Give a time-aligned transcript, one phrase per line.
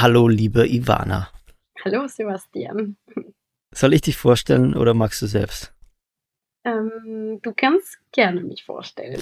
[0.00, 1.28] Hallo, liebe Ivana.
[1.84, 2.96] Hallo, Sebastian.
[3.74, 5.74] Soll ich dich vorstellen oder magst du selbst?
[6.64, 9.20] Ähm, du kannst gerne mich vorstellen.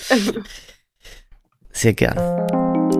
[1.70, 2.18] Sehr gern.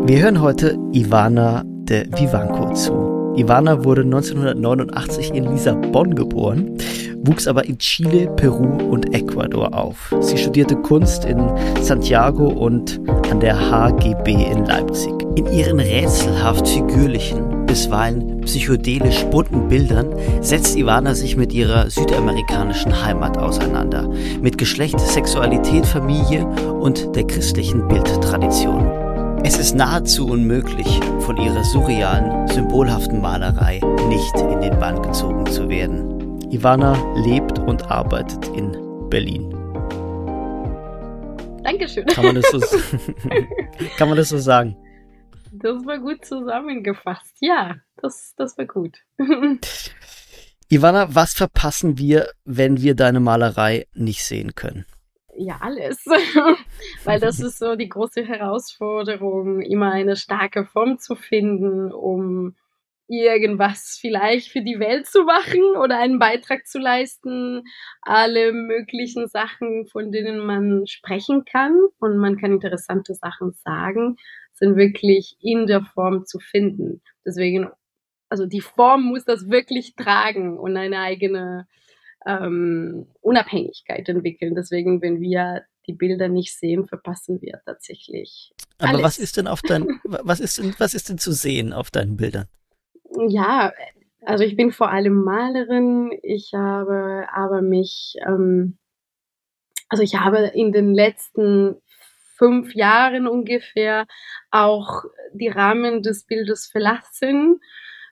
[0.09, 3.35] Wir hören heute Ivana de Vivanco zu.
[3.37, 6.79] Ivana wurde 1989 in Lissabon geboren,
[7.25, 10.15] wuchs aber in Chile, Peru und Ecuador auf.
[10.21, 11.51] Sie studierte Kunst in
[11.81, 13.01] Santiago und
[13.31, 15.13] an der HGB in Leipzig.
[15.37, 23.37] In ihren rätselhaft figürlichen, bisweilen psychedelisch bunten Bildern setzt Ivana sich mit ihrer südamerikanischen Heimat
[23.37, 24.09] auseinander,
[24.41, 28.91] mit Geschlecht, Sexualität, Familie und der christlichen Bildtradition.
[29.45, 35.69] Es ist nahezu unmöglich, von ihrer surrealen, symbolhaften Malerei nicht in den Bann gezogen zu
[35.69, 36.16] werden.
[36.51, 38.71] Ivana lebt und arbeitet in
[39.11, 39.51] Berlin.
[41.65, 42.07] Dankeschön.
[42.07, 42.61] Kann man das so,
[43.97, 44.77] kann man das so sagen?
[45.51, 47.37] Das war gut zusammengefasst.
[47.41, 48.97] Ja, das, das war gut.
[50.69, 54.87] Ivana, was verpassen wir, wenn wir deine Malerei nicht sehen können?
[55.37, 56.05] Ja, alles.
[57.05, 62.55] Weil das ist so die große Herausforderung, immer eine starke Form zu finden, um
[63.09, 67.63] irgendwas vielleicht für die Welt zu machen oder einen Beitrag zu leisten.
[68.03, 74.17] Alle möglichen Sachen, von denen man sprechen kann und man kann interessante Sachen sagen,
[74.53, 77.03] sind wirklich in der Form zu finden.
[77.25, 77.69] Deswegen,
[78.29, 81.69] also die Form muss das wirklich tragen und eine eigene
[82.27, 84.55] ähm, Unabhängigkeit entwickeln.
[84.55, 88.53] Deswegen, wenn wir die Bilder nicht sehen, verpassen wir tatsächlich.
[88.79, 89.03] Aber alles.
[89.03, 92.17] was ist denn auf dein, was ist denn, was ist denn zu sehen auf deinen
[92.17, 92.49] Bildern?
[93.29, 93.73] Ja,
[94.23, 96.11] also ich bin vor allem Malerin.
[96.23, 98.79] Ich habe aber mich, ähm,
[99.89, 101.77] also ich habe in den letzten
[102.37, 104.07] fünf Jahren ungefähr
[104.51, 107.61] auch die Rahmen des Bildes verlassen.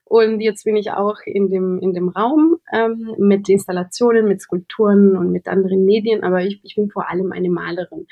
[0.03, 5.17] Und jetzt bin ich auch in dem, in dem Raum ähm, mit Installationen, mit Skulpturen
[5.17, 8.05] und mit anderen Medien, aber ich, ich bin vor allem eine Malerin.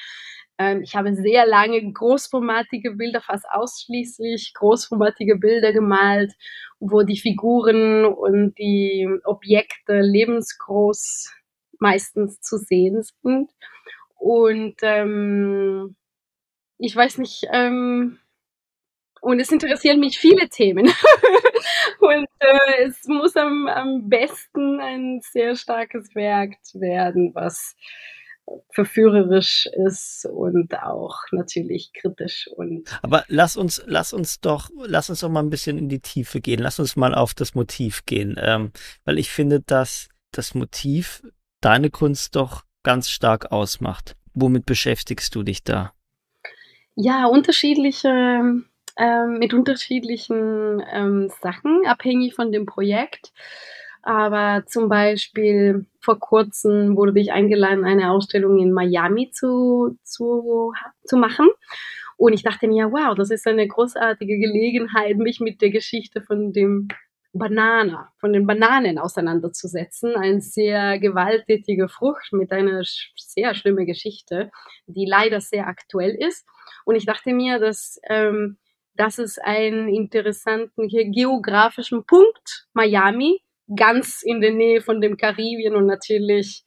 [0.57, 6.33] Ähm, ich habe sehr lange großformatige Bilder, fast ausschließlich großformatige Bilder gemalt,
[6.79, 11.31] wo die Figuren und die Objekte lebensgroß
[11.79, 13.51] meistens zu sehen sind.
[14.15, 15.95] Und ähm,
[16.77, 18.19] ich weiß nicht, ähm,
[19.21, 20.85] und es interessieren mich viele Themen.
[21.99, 27.75] und äh, es muss am, am besten ein sehr starkes Werk werden, was
[28.71, 35.21] verführerisch ist und auch natürlich kritisch und aber lass uns lass uns doch lass uns
[35.21, 36.59] doch mal ein bisschen in die Tiefe gehen.
[36.59, 38.35] Lass uns mal auf das Motiv gehen.
[38.39, 38.71] Ähm,
[39.05, 41.23] weil ich finde dass das Motiv
[41.61, 44.15] deine Kunst doch ganz stark ausmacht.
[44.33, 45.93] Womit beschäftigst du dich da?
[46.95, 48.09] Ja, unterschiedliche,
[48.97, 53.31] ähm, mit unterschiedlichen ähm, Sachen, abhängig von dem Projekt.
[54.03, 60.73] Aber zum Beispiel vor kurzem wurde ich eingeladen, eine Ausstellung in Miami zu, zu,
[61.05, 61.47] zu machen.
[62.17, 66.51] Und ich dachte mir, wow, das ist eine großartige Gelegenheit, mich mit der Geschichte von
[66.51, 66.89] dem
[67.31, 70.15] Banana, von den Bananen auseinanderzusetzen.
[70.15, 72.83] Eine sehr gewalttätige Frucht mit einer
[73.15, 74.51] sehr schlimmen Geschichte,
[74.85, 76.45] die leider sehr aktuell ist.
[76.83, 78.57] Und ich dachte mir, dass ähm,
[78.95, 83.41] das ist ein interessanten geografischen Punkt, Miami,
[83.75, 86.63] ganz in der Nähe von dem Karibien und natürlich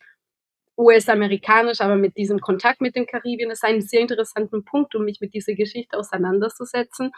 [0.79, 5.21] US-amerikanisch, aber mit diesem Kontakt mit dem Karibien ist ein sehr interessanten Punkt, um mich
[5.21, 7.12] mit dieser Geschichte auseinanderzusetzen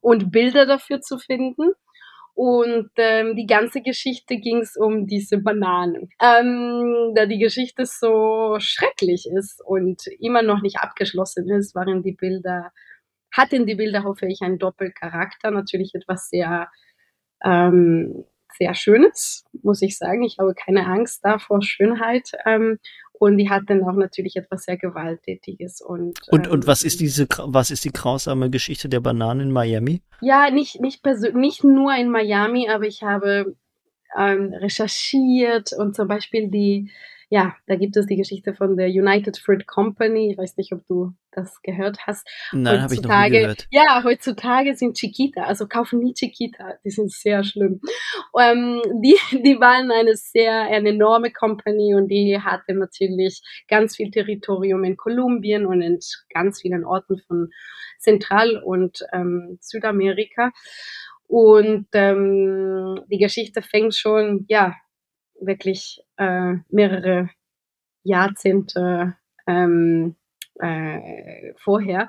[0.00, 1.72] und Bilder dafür zu finden.
[2.34, 6.10] Und ähm, die ganze Geschichte ging es um diese Bananen.
[6.22, 12.12] Ähm, da die Geschichte so schrecklich ist und immer noch nicht abgeschlossen ist, waren die
[12.12, 12.72] Bilder,
[13.32, 15.50] hatten die Bilder, hoffe ich, einen Doppelcharakter.
[15.50, 16.70] Natürlich etwas sehr,
[17.42, 18.26] ähm,
[18.58, 20.22] sehr Schönes, muss ich sagen.
[20.22, 22.32] Ich habe keine Angst da vor Schönheit.
[22.44, 22.78] Ähm,
[23.18, 25.80] und die hat dann auch natürlich etwas sehr Gewalttätiges.
[25.80, 29.52] Und, und, ähm, und was ist diese, was ist die grausame Geschichte der Bananen in
[29.52, 30.02] Miami?
[30.20, 33.56] Ja, nicht, nicht, nicht nur in Miami, aber ich habe
[34.16, 36.90] ähm, recherchiert und zum Beispiel die,
[37.28, 40.32] ja, da gibt es die Geschichte von der United Fruit Company.
[40.32, 42.28] Ich weiß nicht, ob du das gehört hast.
[42.52, 43.66] Nein, habe ich noch nie gehört.
[43.70, 47.80] Ja, heutzutage sind Chiquita, also kaufen nie Chiquita, die sind sehr schlimm.
[48.38, 54.10] Ähm, die, die waren eine sehr, eine enorme Company und die hatte natürlich ganz viel
[54.10, 55.98] Territorium in Kolumbien und in
[56.32, 57.50] ganz vielen Orten von
[57.98, 60.52] Zentral- und ähm, Südamerika.
[61.28, 64.74] Und ähm, die Geschichte fängt schon, ja,
[65.40, 67.30] wirklich äh, mehrere
[68.04, 69.16] Jahrzehnte
[69.46, 70.16] ähm,
[70.60, 72.08] äh, vorher.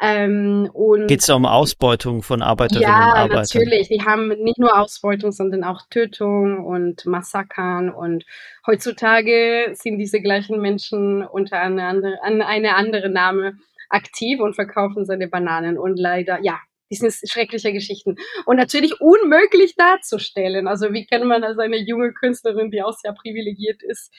[0.00, 0.70] Ähm,
[1.06, 3.30] Geht es da um Ausbeutung von Arbeiterinnen ja, und Arbeitern?
[3.30, 3.88] Ja, natürlich.
[3.88, 7.90] Die haben nicht nur Ausbeutung, sondern auch Tötung und Massakern.
[7.90, 8.24] Und
[8.66, 13.54] heutzutage sind diese gleichen Menschen unter eine andere, eine andere Name
[13.88, 15.78] aktiv und verkaufen seine Bananen.
[15.78, 16.58] Und leider, ja,
[16.90, 18.16] das sind schreckliche Geschichten.
[18.46, 20.66] Und natürlich unmöglich darzustellen.
[20.68, 24.12] Also wie kann man als eine junge Künstlerin, die auch sehr privilegiert ist,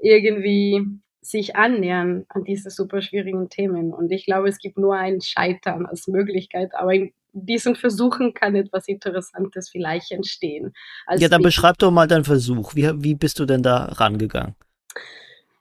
[0.00, 0.82] irgendwie
[1.24, 3.92] sich annähern an diese super schwierigen Themen.
[3.92, 8.54] Und ich glaube, es gibt nur ein Scheitern als Möglichkeit, aber in diesen Versuchen kann
[8.54, 10.74] etwas Interessantes vielleicht entstehen.
[11.16, 12.74] ja, dann beschreib doch mal deinen Versuch.
[12.74, 14.54] Wie, wie bist du denn da rangegangen?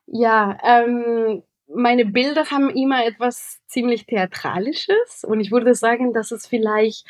[0.05, 6.45] Ja, ähm, meine Bilder haben immer etwas ziemlich Theatralisches und ich würde sagen, dass es
[6.45, 7.07] vielleicht,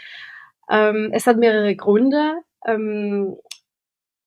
[0.70, 2.36] ähm, es hat mehrere Gründe.
[2.66, 3.36] Ähm,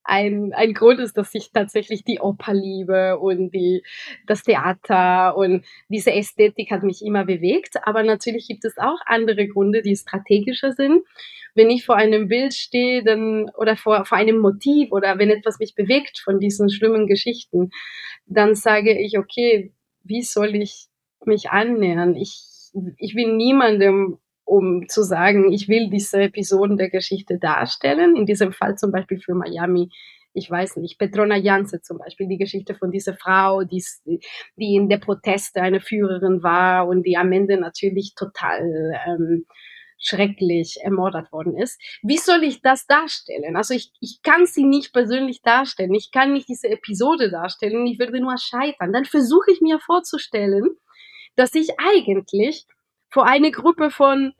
[0.06, 3.82] ein, ein Grund ist, dass ich tatsächlich die Oper liebe und die,
[4.26, 7.76] das Theater und diese Ästhetik hat mich immer bewegt.
[7.85, 11.03] Aber natürlich gibt es auch andere Gründe, die strategischer sind.
[11.55, 15.58] Wenn ich vor einem Bild stehe dann, oder vor, vor einem Motiv oder wenn etwas
[15.58, 17.70] mich bewegt von diesen schlimmen Geschichten,
[18.26, 19.73] dann sage ich, okay,
[20.05, 20.87] wie soll ich
[21.25, 22.14] mich annähern?
[22.14, 28.16] Ich, ich will niemandem um zu sagen, ich will diese Episoden der Geschichte darstellen.
[28.16, 29.90] In diesem Fall zum Beispiel für Miami,
[30.32, 33.82] ich weiß nicht, Petrona Janse zum Beispiel, die Geschichte von dieser Frau, die,
[34.56, 39.46] die in der Proteste eine Führerin war und die am Ende natürlich total ähm,
[39.98, 41.81] schrecklich ermordet worden ist.
[42.02, 43.56] Wie soll ich das darstellen?
[43.56, 45.94] Also ich, ich kann sie nicht persönlich darstellen.
[45.94, 47.87] Ich kann nicht diese Episode darstellen.
[47.87, 48.93] Ich würde nur scheitern.
[48.93, 50.76] Dann versuche ich mir vorzustellen,
[51.34, 52.66] dass ich eigentlich
[53.11, 54.35] vor eine Gruppe von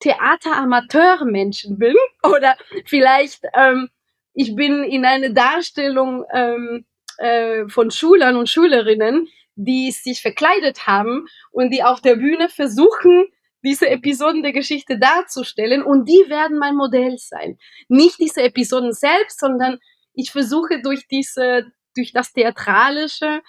[0.00, 3.88] Theateramateurmenschen bin oder vielleicht ähm,
[4.34, 6.84] ich bin in eine Darstellung ähm,
[7.16, 13.28] äh, von Schülern und Schülerinnen, die sich verkleidet haben und die auf der Bühne versuchen,
[13.64, 17.58] diese Episoden der Geschichte darzustellen und die werden mein Modell sein.
[17.88, 19.78] Nicht diese Episoden selbst, sondern
[20.12, 21.64] ich versuche durch diese,
[21.96, 23.40] durch das Theatralische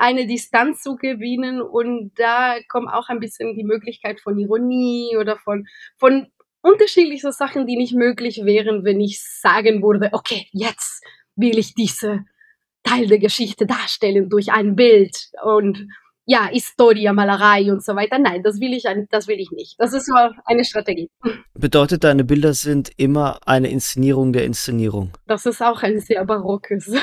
[0.00, 5.36] eine Distanz zu gewinnen und da kommt auch ein bisschen die Möglichkeit von Ironie oder
[5.36, 5.66] von,
[5.98, 6.26] von
[6.62, 11.04] unterschiedlichen Sachen, die nicht möglich wären, wenn ich sagen würde, okay, jetzt
[11.36, 12.24] will ich diese
[12.82, 15.14] Teil der Geschichte darstellen durch ein Bild
[15.44, 15.86] und
[16.24, 18.18] ja, Historia, Malerei und so weiter.
[18.18, 19.74] Nein, das will ich, das will ich nicht.
[19.78, 21.10] Das ist nur eine Strategie.
[21.54, 25.10] Bedeutet, deine Bilder sind immer eine Inszenierung der Inszenierung?
[25.26, 26.94] Das ist auch ein sehr barockes,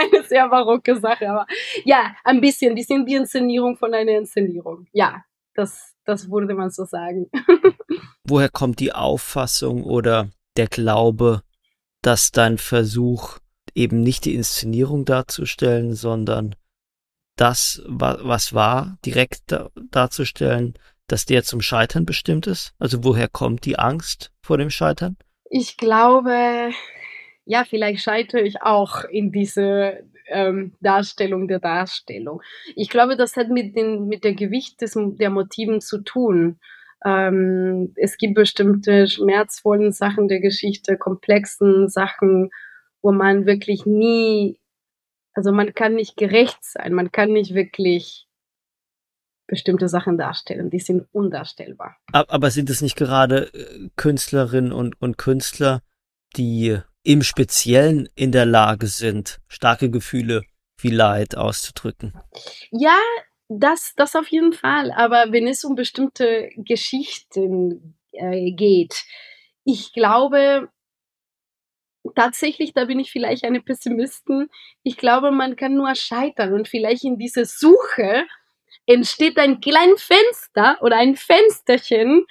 [0.00, 1.28] eine sehr barocke Sache.
[1.28, 1.46] Aber
[1.84, 2.76] ja, ein bisschen.
[2.76, 4.86] Die sind die Inszenierung von einer Inszenierung.
[4.92, 5.24] Ja,
[5.54, 7.30] das, das würde man so sagen.
[8.24, 11.42] Woher kommt die Auffassung oder der Glaube,
[12.02, 13.38] dass dein Versuch
[13.74, 16.54] eben nicht die Inszenierung darzustellen, sondern
[17.36, 19.54] das, was war, direkt
[19.90, 20.74] darzustellen,
[21.06, 22.74] dass der zum Scheitern bestimmt ist?
[22.78, 25.16] Also woher kommt die Angst vor dem Scheitern?
[25.48, 26.70] Ich glaube,
[27.50, 32.42] ja, vielleicht scheitere ich auch in diese ähm, Darstellung der Darstellung.
[32.76, 36.60] Ich glaube, das hat mit, den, mit der Gewicht des, der Motiven zu tun.
[37.04, 42.50] Ähm, es gibt bestimmte schmerzvollen Sachen der Geschichte, komplexen Sachen,
[43.02, 44.60] wo man wirklich nie
[45.32, 48.26] also man kann nicht gerecht sein, man kann nicht wirklich
[49.46, 51.96] bestimmte Sachen darstellen, die sind undarstellbar.
[52.12, 55.82] Aber sind es nicht gerade äh, Künstlerinnen und, und Künstler,
[56.36, 60.42] die im Speziellen in der Lage sind, starke Gefühle
[60.78, 62.14] wie Leid auszudrücken?
[62.70, 62.98] Ja,
[63.48, 64.92] das, das auf jeden Fall.
[64.92, 69.04] Aber wenn es um bestimmte Geschichten äh, geht,
[69.64, 70.68] ich glaube,
[72.14, 74.48] tatsächlich, da bin ich vielleicht eine Pessimisten.
[74.82, 78.26] Ich glaube, man kann nur scheitern und vielleicht in dieser Suche
[78.86, 82.24] entsteht ein kleines Fenster oder ein Fensterchen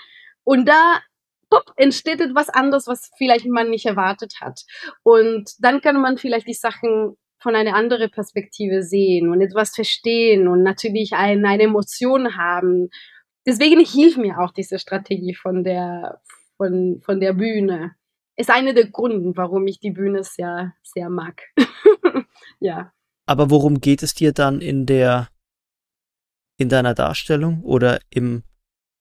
[0.43, 1.01] und da
[1.49, 4.61] pop, entsteht etwas anderes, was vielleicht man nicht erwartet hat.
[5.03, 10.47] Und dann kann man vielleicht die Sachen von einer anderen Perspektive sehen und etwas verstehen
[10.47, 12.89] und natürlich ein, eine Emotion haben.
[13.45, 16.21] Deswegen hilft mir auch diese Strategie von der,
[16.57, 17.95] von, von der Bühne
[18.39, 21.41] ist einer der Gründe, warum ich die Bühne sehr, sehr mag.
[22.61, 22.93] ja.
[23.25, 25.27] Aber worum geht es dir dann in der,
[26.57, 28.43] in deiner Darstellung oder im,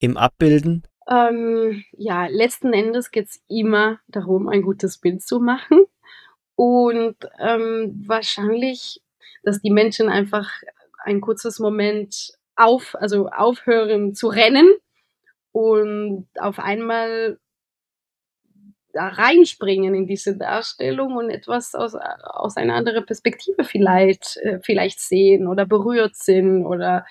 [0.01, 0.83] im Abbilden?
[1.09, 5.85] Ähm, ja, letzten Endes geht es immer darum, ein gutes Bild zu machen.
[6.57, 9.01] Und ähm, wahrscheinlich,
[9.43, 10.51] dass die Menschen einfach
[11.05, 14.69] ein kurzes Moment auf, also aufhören zu rennen
[15.53, 17.39] und auf einmal
[18.93, 25.01] da reinspringen in diese Darstellung und etwas aus, aus einer anderen Perspektive vielleicht, äh, vielleicht
[25.01, 27.07] sehen oder berührt sind oder,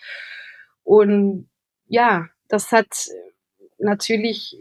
[0.84, 1.50] Und
[1.88, 2.88] ja, das hat
[3.78, 4.58] natürlich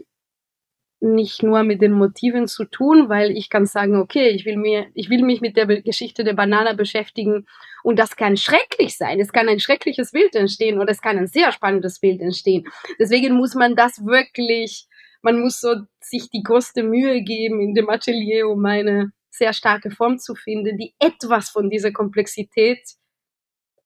[0.99, 4.87] nicht nur mit den Motiven zu tun, weil ich kann sagen, okay, ich will mir,
[4.95, 7.45] ich will mich mit der Geschichte der Banane beschäftigen
[7.83, 9.19] und das kann schrecklich sein.
[9.19, 12.67] Es kann ein schreckliches Bild entstehen oder es kann ein sehr spannendes Bild entstehen.
[12.99, 14.87] Deswegen muss man das wirklich,
[15.21, 19.91] man muss so sich die größte Mühe geben in dem Atelier, um eine sehr starke
[19.91, 22.81] Form zu finden, die etwas von dieser Komplexität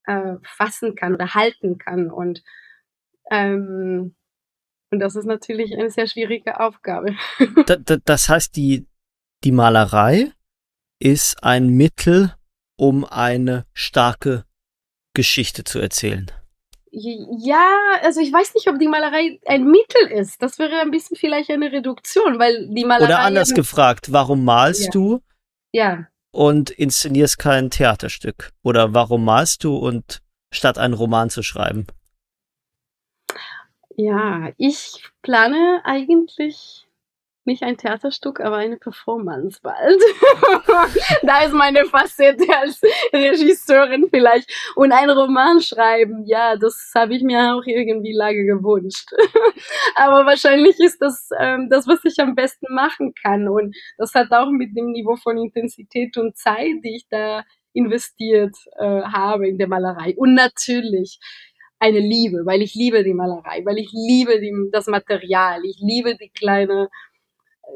[0.06, 2.42] äh, fassen kann oder halten kann und
[3.30, 4.16] ähm,
[4.92, 7.16] und das ist natürlich eine sehr schwierige Aufgabe.
[8.04, 8.86] das heißt, die,
[9.42, 10.30] die Malerei
[11.00, 12.34] ist ein Mittel,
[12.76, 14.44] um eine starke
[15.14, 16.30] Geschichte zu erzählen.
[16.90, 17.70] Ja,
[18.02, 20.42] also ich weiß nicht, ob die Malerei ein Mittel ist.
[20.42, 23.14] Das wäre ein bisschen vielleicht eine Reduktion, weil die Malerei.
[23.14, 24.90] Oder anders gefragt, warum malst ja.
[24.90, 25.22] du?
[25.72, 26.06] Ja.
[26.32, 28.50] Und inszenierst kein Theaterstück?
[28.62, 30.20] Oder warum malst du und
[30.52, 31.86] statt einen Roman zu schreiben?
[33.96, 36.86] Ja, ich plane eigentlich
[37.44, 40.00] nicht ein Theaterstück, aber eine Performance bald.
[41.22, 42.80] da ist meine Facette als
[43.12, 44.50] Regisseurin vielleicht.
[44.76, 49.10] Und ein Roman schreiben, ja, das habe ich mir auch irgendwie lange gewünscht.
[49.96, 53.48] aber wahrscheinlich ist das ähm, das, was ich am besten machen kann.
[53.48, 58.54] Und das hat auch mit dem Niveau von Intensität und Zeit, die ich da investiert
[58.78, 60.14] äh, habe in der Malerei.
[60.16, 61.18] Und natürlich,
[61.82, 66.16] eine Liebe, weil ich liebe die Malerei, weil ich liebe die, das Material, ich liebe
[66.16, 66.88] die kleine,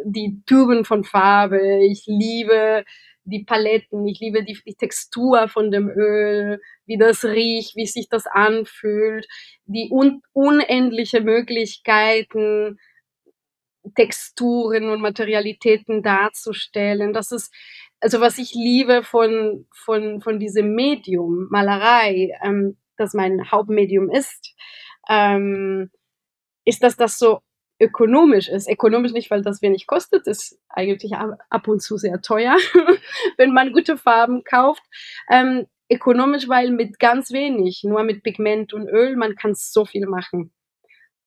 [0.05, 2.85] die Tuben von Farbe, ich liebe
[3.25, 8.09] die Paletten, ich liebe die, die Textur von dem Öl, wie das riecht, wie sich
[8.09, 9.27] das anfühlt,
[9.65, 12.79] die un unendliche Möglichkeiten,
[13.97, 17.13] Texturen und Materialitäten darzustellen.
[17.13, 17.53] Das ist
[18.01, 22.31] also was ich liebe von von von diesem Medium Malerei.
[22.45, 24.55] Ähm, das mein Hauptmedium ist,
[25.09, 25.91] ähm,
[26.65, 27.41] ist, dass das so
[27.81, 28.69] ökonomisch ist.
[28.71, 32.57] Ökonomisch nicht, weil das wenig kostet, ist eigentlich ab und zu sehr teuer,
[33.37, 34.83] wenn man gute Farben kauft.
[35.31, 40.07] Ähm, ökonomisch, weil mit ganz wenig, nur mit Pigment und Öl, man kann so viel
[40.07, 40.53] machen.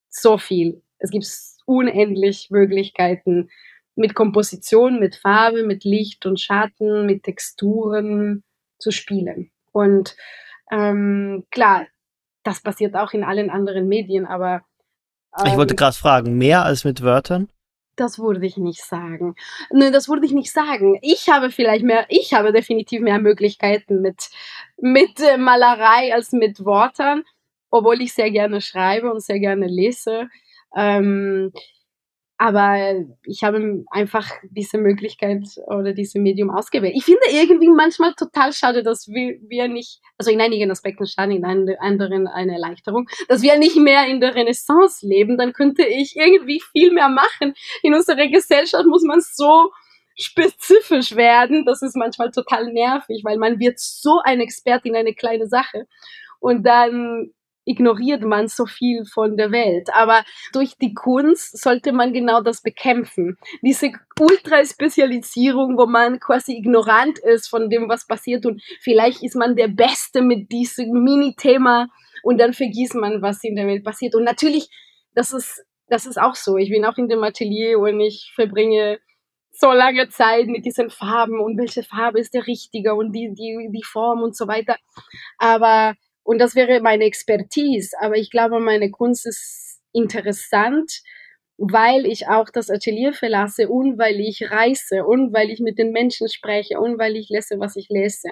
[0.08, 0.82] So viel.
[0.98, 1.26] Es gibt
[1.66, 3.48] unendlich Möglichkeiten
[3.94, 8.42] mit Komposition, mit Farbe, mit Licht und Schatten, mit Texturen
[8.78, 9.50] zu spielen.
[9.72, 10.16] Und
[10.70, 11.86] ähm, klar,
[12.42, 14.62] das passiert auch in allen anderen Medien, aber.
[15.38, 17.48] Ähm, ich wollte ähm, gerade fragen, mehr als mit Wörtern?
[17.96, 19.34] Das würde ich nicht sagen.
[19.70, 20.98] Nö, das würde ich nicht sagen.
[21.02, 24.30] Ich habe vielleicht mehr, ich habe definitiv mehr Möglichkeiten mit,
[24.80, 27.24] mit äh, Malerei als mit Worten,
[27.70, 30.28] obwohl ich sehr gerne schreibe und sehr gerne lese.
[30.74, 31.52] Ähm,
[32.42, 36.94] aber ich habe einfach diese Möglichkeit oder diese Medium ausgewählt.
[36.96, 41.44] Ich finde irgendwie manchmal total schade, dass wir nicht, also in einigen Aspekten schade, in
[41.44, 45.36] anderen eine Erleichterung, dass wir nicht mehr in der Renaissance leben.
[45.36, 47.52] Dann könnte ich irgendwie viel mehr machen.
[47.82, 49.70] In unserer Gesellschaft muss man so
[50.16, 51.66] spezifisch werden.
[51.66, 55.86] Das ist manchmal total nervig, weil man wird so ein Experte in eine kleine Sache.
[56.38, 57.34] Und dann
[57.70, 59.88] ignoriert man so viel von der Welt.
[59.94, 63.36] Aber durch die Kunst sollte man genau das bekämpfen.
[63.62, 69.56] Diese Ultraspezialisierung, wo man quasi ignorant ist von dem, was passiert und vielleicht ist man
[69.56, 71.88] der Beste mit diesem Mini-Thema
[72.22, 74.14] und dann vergisst man, was in der Welt passiert.
[74.14, 74.68] Und natürlich,
[75.14, 76.56] das ist, das ist auch so.
[76.56, 78.98] Ich bin auch in dem Atelier und ich verbringe
[79.52, 83.68] so lange Zeit mit diesen Farben und welche Farbe ist der richtige und die, die,
[83.72, 84.76] die Form und so weiter.
[85.38, 87.96] Aber und das wäre meine Expertise.
[88.00, 91.02] Aber ich glaube, meine Kunst ist interessant,
[91.62, 95.92] weil ich auch das Atelier verlasse und weil ich reise und weil ich mit den
[95.92, 98.30] Menschen spreche und weil ich lese, was ich lese.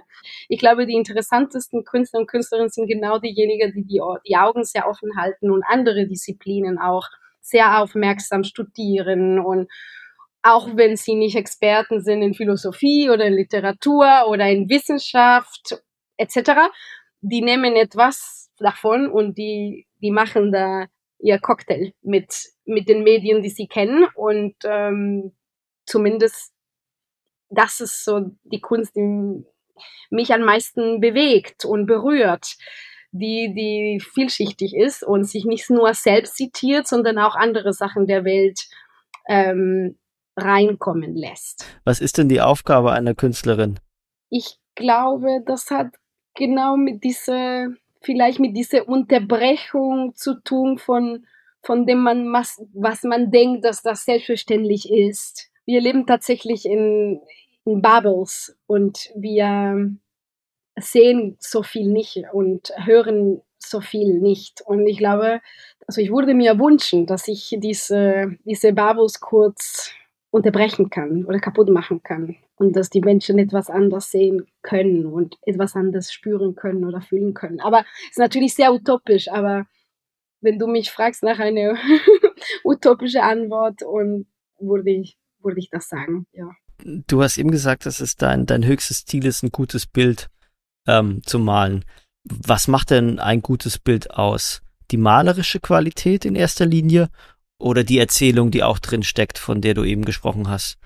[0.49, 4.89] Ich glaube, die interessantesten Künstler und Künstlerinnen sind genau diejenigen, die die, die Augen sehr
[4.89, 7.07] offen halten und andere Disziplinen auch
[7.43, 9.71] sehr aufmerksam studieren und
[10.43, 15.83] auch wenn sie nicht Experten sind in Philosophie oder in Literatur oder in Wissenschaft
[16.17, 16.71] etc.,
[17.21, 20.87] die nehmen etwas davon und die, die machen da
[21.19, 22.33] ihr Cocktail mit,
[22.65, 24.07] mit den Medien, die sie kennen.
[24.15, 25.33] Und ähm,
[25.85, 26.53] zumindest
[27.51, 29.45] das ist so die Kunst, die
[30.11, 32.57] mich am meisten bewegt und berührt,
[33.11, 38.25] die, die vielschichtig ist und sich nicht nur selbst zitiert, sondern auch andere Sachen der
[38.25, 38.61] Welt
[39.29, 39.99] ähm,
[40.37, 41.65] reinkommen lässt.
[41.85, 43.81] Was ist denn die Aufgabe einer Künstlerin?
[44.31, 45.95] Ich glaube, das hat
[46.39, 47.69] genau mit dieser,
[48.01, 51.27] vielleicht mit dieser Unterbrechung zu tun von,
[51.61, 55.51] von dem man, was, man denkt, dass das selbstverständlich ist.
[55.67, 57.21] Wir leben tatsächlich in,
[57.67, 59.91] in Bubbles und wir
[60.81, 64.63] sehen so viel nicht und hören so viel nicht.
[64.63, 65.41] Und ich glaube,
[65.87, 69.91] also ich würde mir wünschen, dass ich diese, diese Babus kurz
[70.31, 75.37] unterbrechen kann oder kaputt machen kann und dass die Menschen etwas anders sehen können und
[75.43, 77.61] etwas anders spüren können oder fühlen können.
[77.61, 79.67] Aber es ist natürlich sehr utopisch, aber
[80.41, 81.77] wenn du mich fragst nach einer
[82.65, 84.27] utopischen Antwort und
[84.59, 86.51] würde ich, würde ich das sagen, ja.
[86.85, 90.29] Du hast eben gesagt, dass es dein, dein höchstes Ziel ist, ein gutes Bild
[90.87, 91.85] ähm, zu malen.
[92.23, 94.63] Was macht denn ein gutes Bild aus?
[94.91, 97.09] Die malerische Qualität in erster Linie
[97.59, 100.79] oder die Erzählung, die auch drin steckt, von der du eben gesprochen hast?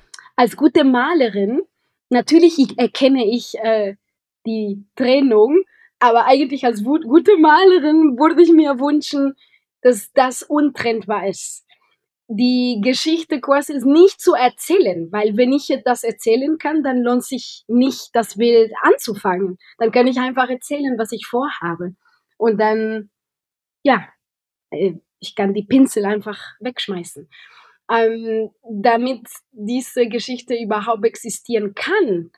[0.42, 1.62] Als gute Malerin,
[2.08, 3.94] natürlich erkenne ich äh,
[4.44, 5.62] die Trennung,
[6.00, 9.37] aber eigentlich als gute Malerin würde ich mir wünschen,
[9.82, 11.64] dass das untrennbar ist.
[12.26, 17.22] Die Geschichte quasi ist nicht zu erzählen, weil wenn ich das erzählen kann, dann lohnt
[17.22, 19.58] sich nicht das Bild anzufangen.
[19.78, 21.94] Dann kann ich einfach erzählen, was ich vorhabe.
[22.37, 23.11] Und dann,
[23.84, 24.08] ja,
[24.70, 27.28] äh, ich kann die Pinsel einfach wegschmeißen.
[27.90, 32.30] Ähm, damit diese Geschichte überhaupt existieren kann,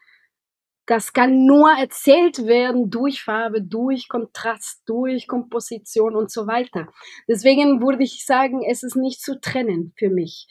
[0.87, 6.89] das kann nur erzählt werden durch Farbe, durch Kontrast, durch Komposition und so weiter.
[7.27, 10.47] Deswegen würde ich sagen, es ist nicht zu trennen für mich.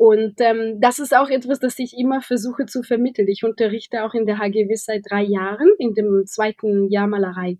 [0.00, 3.28] Und ähm, das ist auch etwas, das ich immer versuche zu vermitteln.
[3.28, 7.58] Ich unterrichte auch in der HGW seit drei Jahren, in dem zweiten Jahr Malerei.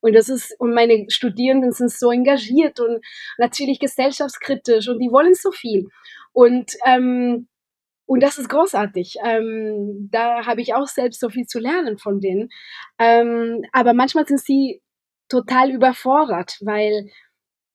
[0.00, 3.04] Und das ist, und meine Studierenden sind so engagiert und
[3.38, 5.88] natürlich gesellschaftskritisch und die wollen so viel.
[6.32, 7.48] Und ähm,
[8.06, 9.16] und das ist großartig.
[9.24, 12.50] Ähm, da habe ich auch selbst so viel zu lernen von denen.
[13.00, 14.80] Ähm, aber manchmal sind sie
[15.28, 17.10] total überfordert, weil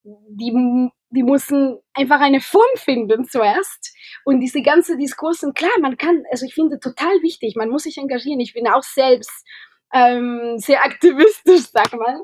[0.06, 3.96] die, die müssen einfach eine Form finden zuerst.
[4.24, 7.98] Und diese ganze Diskursen, klar, man kann, also ich finde total wichtig, man muss sich
[7.98, 8.40] engagieren.
[8.40, 9.46] Ich bin auch selbst
[9.94, 12.20] ähm, sehr aktivistisch, sag mal,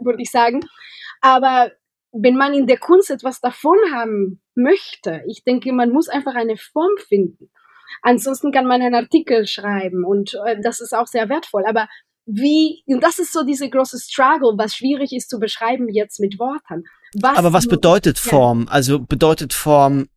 [0.00, 0.60] würde ich sagen.
[1.20, 1.72] Aber
[2.12, 6.56] wenn man in der Kunst etwas davon haben möchte, ich denke, man muss einfach eine
[6.56, 7.50] Form finden.
[8.02, 11.64] Ansonsten kann man einen Artikel schreiben und äh, das ist auch sehr wertvoll.
[11.66, 11.88] Aber
[12.26, 16.38] wie, und das ist so diese große Struggle, was schwierig ist zu beschreiben jetzt mit
[16.38, 16.84] Worten.
[17.14, 18.68] Was Aber was bedeutet Form?
[18.68, 20.08] Also bedeutet Form,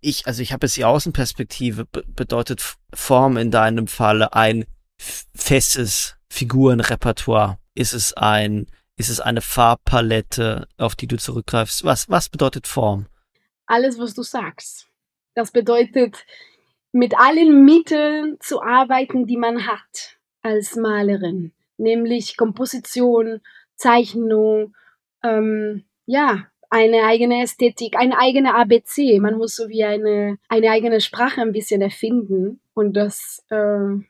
[0.00, 4.64] ich, also ich habe jetzt die Außenperspektive, bedeutet Form in deinem Falle ein
[4.98, 7.58] festes Figurenrepertoire?
[7.74, 11.84] Ist es ein ist es eine Farbpalette, auf die du zurückgreifst?
[11.84, 13.06] Was, was bedeutet Form?
[13.66, 14.86] Alles, was du sagst.
[15.34, 16.24] Das bedeutet,
[16.92, 23.40] mit allen Mitteln zu arbeiten, die man hat als Malerin, nämlich Komposition,
[23.76, 24.74] Zeichnung,
[25.22, 29.20] ähm, ja, eine eigene Ästhetik, eine eigene ABC.
[29.20, 32.60] Man muss so wie eine, eine eigene Sprache ein bisschen erfinden.
[32.74, 34.02] Und das äh,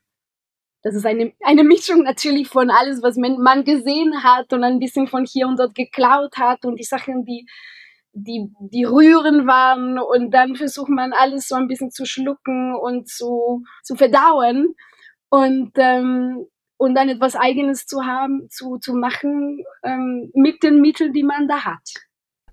[0.82, 4.80] das ist eine, eine Mischung natürlich von alles, was man, man gesehen hat und ein
[4.80, 7.46] bisschen von hier und dort geklaut hat und die Sachen, die,
[8.12, 9.98] die, die rühren waren.
[10.00, 14.74] Und dann versucht man alles so ein bisschen zu schlucken und zu, zu verdauen.
[15.28, 16.46] Und, ähm,
[16.82, 21.46] und dann etwas Eigenes zu haben, zu, zu machen ähm, mit den Mitteln, die man
[21.46, 21.94] da hat.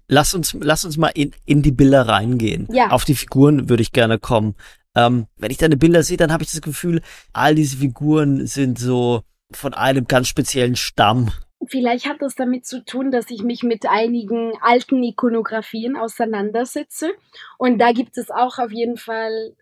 [0.07, 2.67] Lass uns, lass uns mal in, in die Bilder reingehen.
[2.71, 2.91] Ja.
[2.91, 4.53] Auf die Figuren würde ich gerne kommen.
[4.95, 7.01] Ähm, wenn ich deine Bilder sehe, dann habe ich das Gefühl,
[7.33, 11.31] all diese Figuren sind so von einem ganz speziellen Stamm.
[11.65, 17.09] Vielleicht hat das damit zu tun, dass ich mich mit einigen alten Ikonografien auseinandersetze.
[17.57, 19.55] Und da gibt es auch auf jeden Fall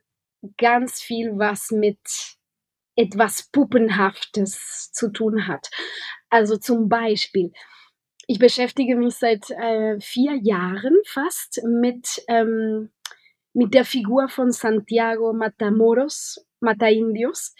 [0.58, 2.37] ganz viel, was mit
[2.98, 5.70] etwas Puppenhaftes zu tun hat.
[6.30, 7.52] Also zum Beispiel,
[8.28, 12.90] ich beschäftige mich seit äh, vier Jahren fast mit ähm,
[13.54, 17.56] mit der Figur von Santiago Matamoros, Mataindios.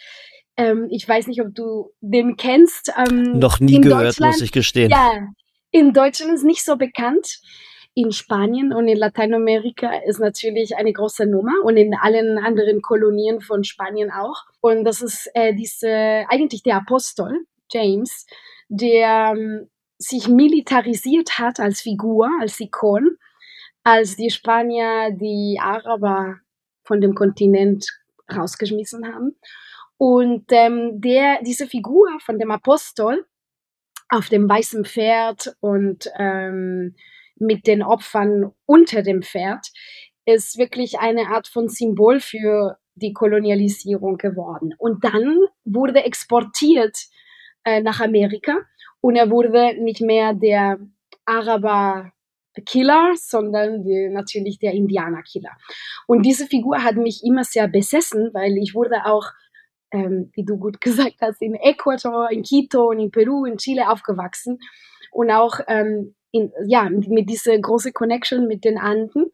[0.56, 2.92] Ähm, ich weiß nicht, ob du den kennst.
[2.96, 4.90] Ähm, Noch nie gehört, muss ich gestehen.
[4.90, 5.26] Ja,
[5.70, 7.40] in Deutschland ist nicht so bekannt.
[7.98, 13.40] In Spanien und in Lateinamerika ist natürlich eine große Nummer und in allen anderen Kolonien
[13.40, 14.44] von Spanien auch.
[14.60, 18.24] Und das ist äh, diese, eigentlich der Apostel, James,
[18.68, 23.16] der ähm, sich militarisiert hat als Figur, als Ikon
[23.82, 26.36] als die Spanier die Araber
[26.84, 27.86] von dem Kontinent
[28.30, 29.36] rausgeschmissen haben.
[29.96, 33.24] Und ähm, der, diese Figur von dem Apostel
[34.08, 36.94] auf dem weißen Pferd und ähm,
[37.40, 39.66] mit den Opfern unter dem Pferd
[40.24, 44.74] ist wirklich eine Art von Symbol für die Kolonialisierung geworden.
[44.78, 46.98] Und dann wurde exportiert
[47.64, 48.58] äh, nach Amerika
[49.00, 50.78] und er wurde nicht mehr der
[51.24, 52.12] Araber
[52.66, 55.52] Killer, sondern die, natürlich der Indianerkiller.
[56.06, 59.26] Und diese Figur hat mich immer sehr besessen, weil ich wurde auch,
[59.92, 63.88] ähm, wie du gut gesagt hast, in Ecuador, in Quito und in Peru, in Chile
[63.88, 64.58] aufgewachsen.
[65.12, 69.26] und auch ähm, in, ja, mit dieser großen Connection mit den Anden.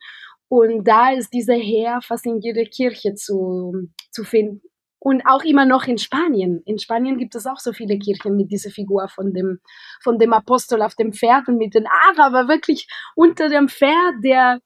[0.49, 4.63] Und da ist dieser Heer fast in jeder Kirche zu, zu finden.
[4.99, 6.63] Und auch immer noch in Spanien.
[6.65, 9.61] In Spanien gibt es auch so viele Kirchen mit dieser Figur von dem,
[10.03, 14.61] von dem Apostel auf dem Pferd und mit den Araber wirklich unter dem Pferd, der,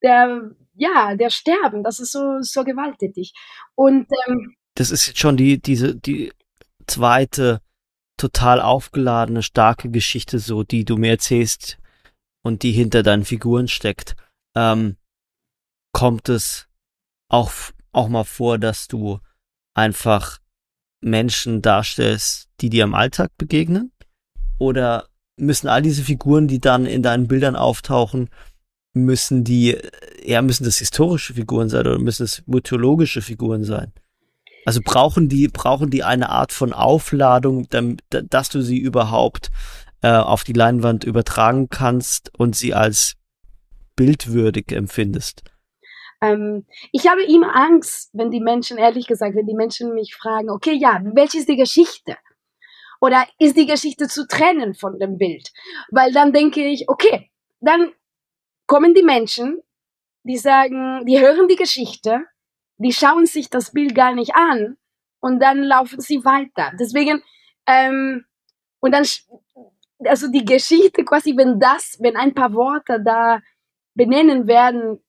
[0.00, 1.82] der, ja, der sterben.
[1.82, 3.32] Das ist so, so gewalttätig.
[3.74, 6.32] Und, ähm, das ist jetzt schon die, diese, die
[6.86, 7.60] zweite
[8.16, 11.78] total aufgeladene, starke Geschichte, so, die du mir erzählst
[12.42, 14.16] und die hinter deinen Figuren steckt.
[14.56, 14.96] Ähm,
[15.92, 16.68] kommt es
[17.28, 17.52] auch,
[17.92, 19.20] auch mal vor, dass du
[19.74, 20.38] einfach
[21.02, 23.92] Menschen darstellst, die dir im Alltag begegnen?
[24.58, 28.30] Oder müssen all diese Figuren, die dann in deinen Bildern auftauchen,
[28.94, 29.76] müssen die,
[30.24, 33.92] ja, müssen das historische Figuren sein oder müssen es mythologische Figuren sein?
[34.64, 37.66] Also brauchen die, brauchen die eine Art von Aufladung,
[38.10, 39.50] dass du sie überhaupt
[40.02, 43.14] äh, auf die Leinwand übertragen kannst und sie als
[43.96, 45.42] bildwürdig empfindest?
[46.20, 50.50] Ähm, ich habe immer Angst, wenn die Menschen, ehrlich gesagt, wenn die Menschen mich fragen,
[50.50, 52.16] okay, ja, welche ist die Geschichte?
[53.00, 55.52] Oder ist die Geschichte zu trennen von dem Bild?
[55.90, 57.92] Weil dann denke ich, okay, dann
[58.66, 59.60] kommen die Menschen,
[60.22, 62.24] die sagen, die hören die Geschichte
[62.78, 64.76] die schauen sich das Bild gar nicht an
[65.20, 66.72] und dann laufen sie weiter.
[66.78, 67.22] Deswegen,
[67.66, 68.24] ähm,
[68.80, 69.06] und dann,
[70.04, 73.40] also die Geschichte quasi, wenn das, wenn ein paar Worte da
[73.94, 75.00] benennen werden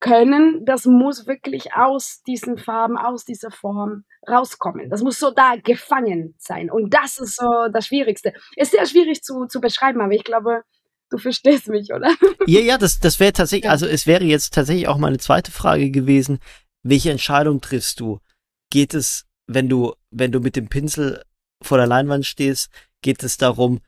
[0.00, 4.90] können, das muss wirklich aus diesen Farben, aus dieser Form rauskommen.
[4.90, 6.70] Das muss so da gefangen sein.
[6.70, 8.32] Und das ist so das Schwierigste.
[8.56, 10.62] Ist sehr schwierig zu, zu beschreiben, aber ich glaube,
[11.10, 12.10] du verstehst mich, oder?
[12.46, 15.90] Ja, ja, das, das wäre tatsächlich, also es wäre jetzt tatsächlich auch meine zweite Frage
[15.90, 16.40] gewesen
[16.82, 18.20] welche Entscheidung triffst du?
[18.70, 21.22] Geht es, wenn du, wenn du mit dem Pinsel
[21.62, 22.70] vor der Leinwand stehst,
[23.02, 23.80] geht es darum,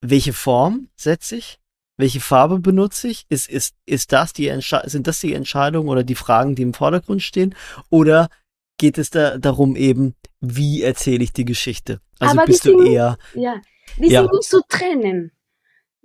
[0.00, 1.58] welche Form setze ich?
[1.98, 3.24] Welche Farbe benutze ich?
[3.30, 4.52] Ist, ist, ist das die
[4.84, 7.54] sind das die Entscheidungen oder die Fragen, die im Vordergrund stehen?
[7.88, 8.28] Oder
[8.76, 12.00] geht es da darum eben, wie erzähle ich die Geschichte?
[12.18, 13.16] Also Aber bist du eher.
[13.34, 13.62] Ja,
[13.96, 14.22] die ja.
[14.22, 15.32] sind nicht zu trennen.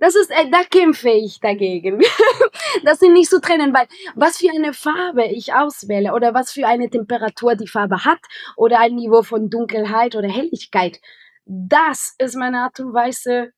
[0.02, 2.00] Das ist, äh, da kämpfe ich dagegen.
[2.84, 3.86] das sind nicht zu trennen, weil
[4.16, 8.18] was für eine Farbe ich auswähle oder was für eine Temperatur die Farbe hat
[8.56, 11.00] oder ein Niveau von Dunkelheit oder Helligkeit,
[11.44, 13.52] das ist meine Art und Weise,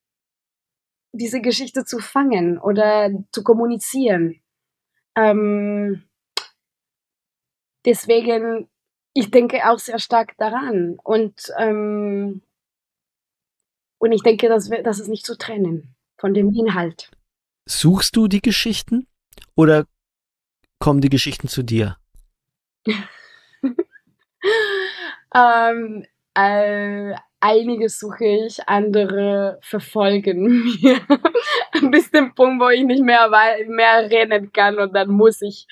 [1.12, 4.42] diese Geschichte zu fangen oder zu kommunizieren.
[5.16, 6.04] Ähm,
[7.86, 8.68] deswegen,
[9.14, 12.42] ich denke auch sehr stark daran und ähm,
[13.96, 17.10] und ich denke, das, das ist nicht zu trennen von dem Inhalt.
[17.66, 19.06] Suchst du die Geschichten
[19.54, 19.86] oder
[20.78, 21.96] kommen die Geschichten zu dir?
[25.34, 31.00] ähm, äh, einige suche ich, andere verfolgen mir
[31.90, 33.30] bis dem Punkt, wo ich nicht mehr,
[33.68, 35.66] mehr rennen kann und dann muss ich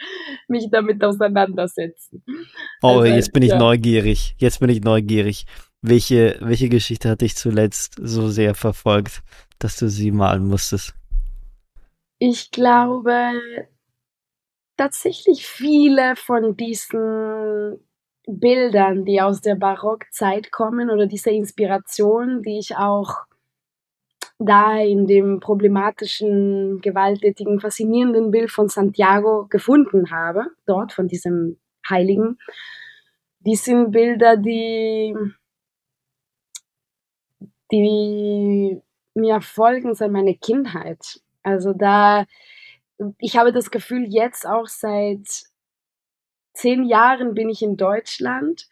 [0.48, 2.22] mich damit auseinandersetzen.
[2.82, 3.58] Oh, also, jetzt bin ich ja.
[3.58, 4.34] neugierig.
[4.38, 5.46] Jetzt bin ich neugierig.
[5.80, 9.22] Welche, welche Geschichte hat dich zuletzt so sehr verfolgt?
[9.62, 10.94] Dass du sie malen musstest?
[12.18, 13.32] Ich glaube
[14.76, 17.78] tatsächlich viele von diesen
[18.26, 23.16] Bildern, die aus der Barockzeit kommen oder diese Inspiration, die ich auch
[24.38, 32.38] da in dem problematischen, gewalttätigen, faszinierenden Bild von Santiago gefunden habe, dort von diesem Heiligen,
[33.40, 35.14] die sind Bilder, die,
[37.72, 38.80] die
[39.14, 41.20] mir folgen seit meiner Kindheit.
[41.42, 42.26] Also da,
[43.18, 45.26] ich habe das Gefühl, jetzt auch seit
[46.54, 48.68] zehn Jahren bin ich in Deutschland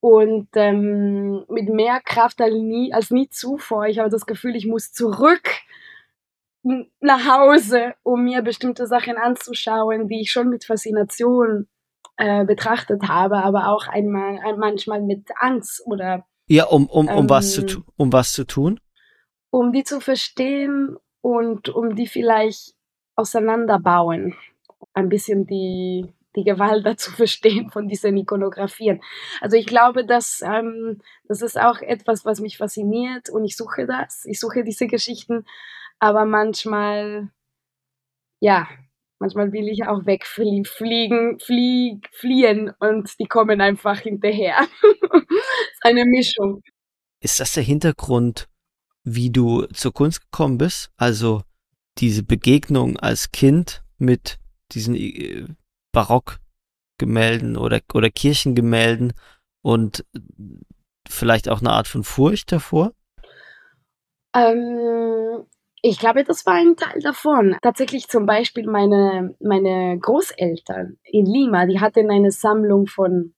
[0.00, 3.86] und ähm, mit mehr Kraft als nie, als nie zuvor.
[3.86, 5.48] Ich habe das Gefühl, ich muss zurück
[7.00, 11.68] nach Hause, um mir bestimmte Sachen anzuschauen, die ich schon mit Faszination
[12.16, 17.30] äh, betrachtet habe, aber auch einmal, manchmal mit Angst oder ja, um, um, um, ähm,
[17.30, 18.78] was zu, um was zu tun?
[19.54, 22.74] Um die zu verstehen und um die vielleicht
[23.14, 24.34] auseinanderbauen.
[24.94, 29.00] Ein bisschen die, die Gewalt dazu verstehen von diesen Ikonografien.
[29.40, 33.86] Also ich glaube, dass ähm, das ist auch etwas, was mich fasziniert und ich suche
[33.86, 34.24] das.
[34.24, 35.46] Ich suche diese Geschichten,
[36.00, 37.30] aber manchmal,
[38.40, 38.66] ja,
[39.20, 44.66] manchmal will ich auch wegfliegen, fliegen, flieg, fliehen und die kommen einfach hinterher.
[45.82, 46.60] eine Mischung.
[47.20, 48.48] Ist das der Hintergrund,
[49.04, 50.90] wie du zur Kunst gekommen bist.
[50.96, 51.42] Also
[51.98, 54.38] diese Begegnung als Kind mit
[54.72, 55.46] diesen äh,
[55.92, 59.12] Barockgemälden oder, oder Kirchengemälden
[59.62, 60.04] und
[61.08, 62.92] vielleicht auch eine Art von Furcht davor?
[64.34, 65.46] Ähm,
[65.82, 67.56] ich glaube, das war ein Teil davon.
[67.62, 73.34] Tatsächlich zum Beispiel meine, meine Großeltern in Lima, die hatten eine Sammlung von,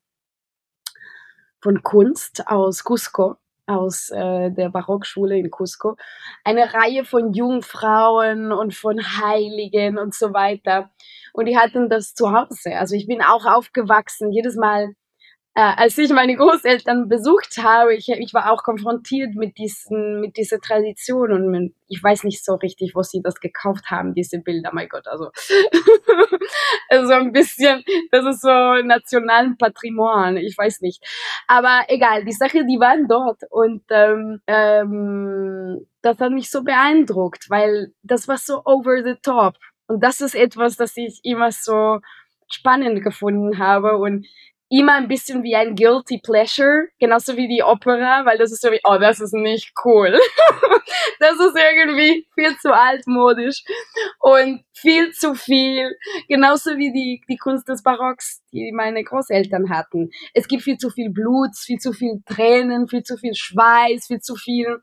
[1.60, 5.96] von Kunst aus Cusco, aus äh, der Barockschule in Cusco.
[6.44, 10.90] Eine Reihe von Jungfrauen und von Heiligen und so weiter.
[11.32, 12.76] Und die hatten das zu Hause.
[12.76, 14.94] Also ich bin auch aufgewachsen, jedes Mal
[15.58, 20.60] als ich meine Großeltern besucht habe, ich, ich war auch konfrontiert mit diesen, mit dieser
[20.60, 24.68] Tradition und mit, ich weiß nicht so richtig, wo sie das gekauft haben, diese Bilder,
[24.74, 25.30] mein Gott, also,
[26.90, 28.48] also ein bisschen, das ist so
[28.84, 31.02] nationalen Patrimoine, ich weiß nicht.
[31.46, 37.48] Aber egal, die Sache, die waren dort und ähm, ähm, das hat mich so beeindruckt,
[37.48, 39.54] weil das war so over the top.
[39.86, 42.00] Und das ist etwas, das ich immer so
[42.48, 44.26] spannend gefunden habe und
[44.68, 48.70] immer ein bisschen wie ein Guilty Pleasure, genauso wie die Opera, weil das ist so
[48.72, 50.10] wie, oh, das ist nicht cool.
[51.20, 53.62] das ist irgendwie viel zu altmodisch
[54.18, 55.96] und viel zu viel,
[56.28, 60.10] genauso wie die, die Kunst des Barocks, die meine Großeltern hatten.
[60.34, 64.20] Es gibt viel zu viel Blut, viel zu viel Tränen, viel zu viel Schweiß, viel
[64.20, 64.78] zu viel,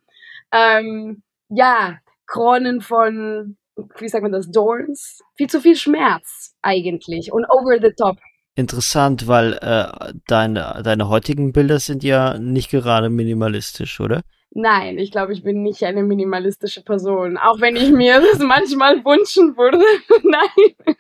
[0.54, 3.58] ähm, ja, Kronen von,
[3.98, 8.17] wie sagt man das, Dorns, viel zu viel Schmerz eigentlich und over the top
[8.56, 14.22] interessant, weil äh, deine, deine heutigen Bilder sind ja nicht gerade minimalistisch, oder?
[14.56, 17.38] Nein, ich glaube, ich bin nicht eine minimalistische Person.
[17.38, 19.80] Auch wenn ich mir das manchmal wünschen würde.
[20.24, 20.96] Nein,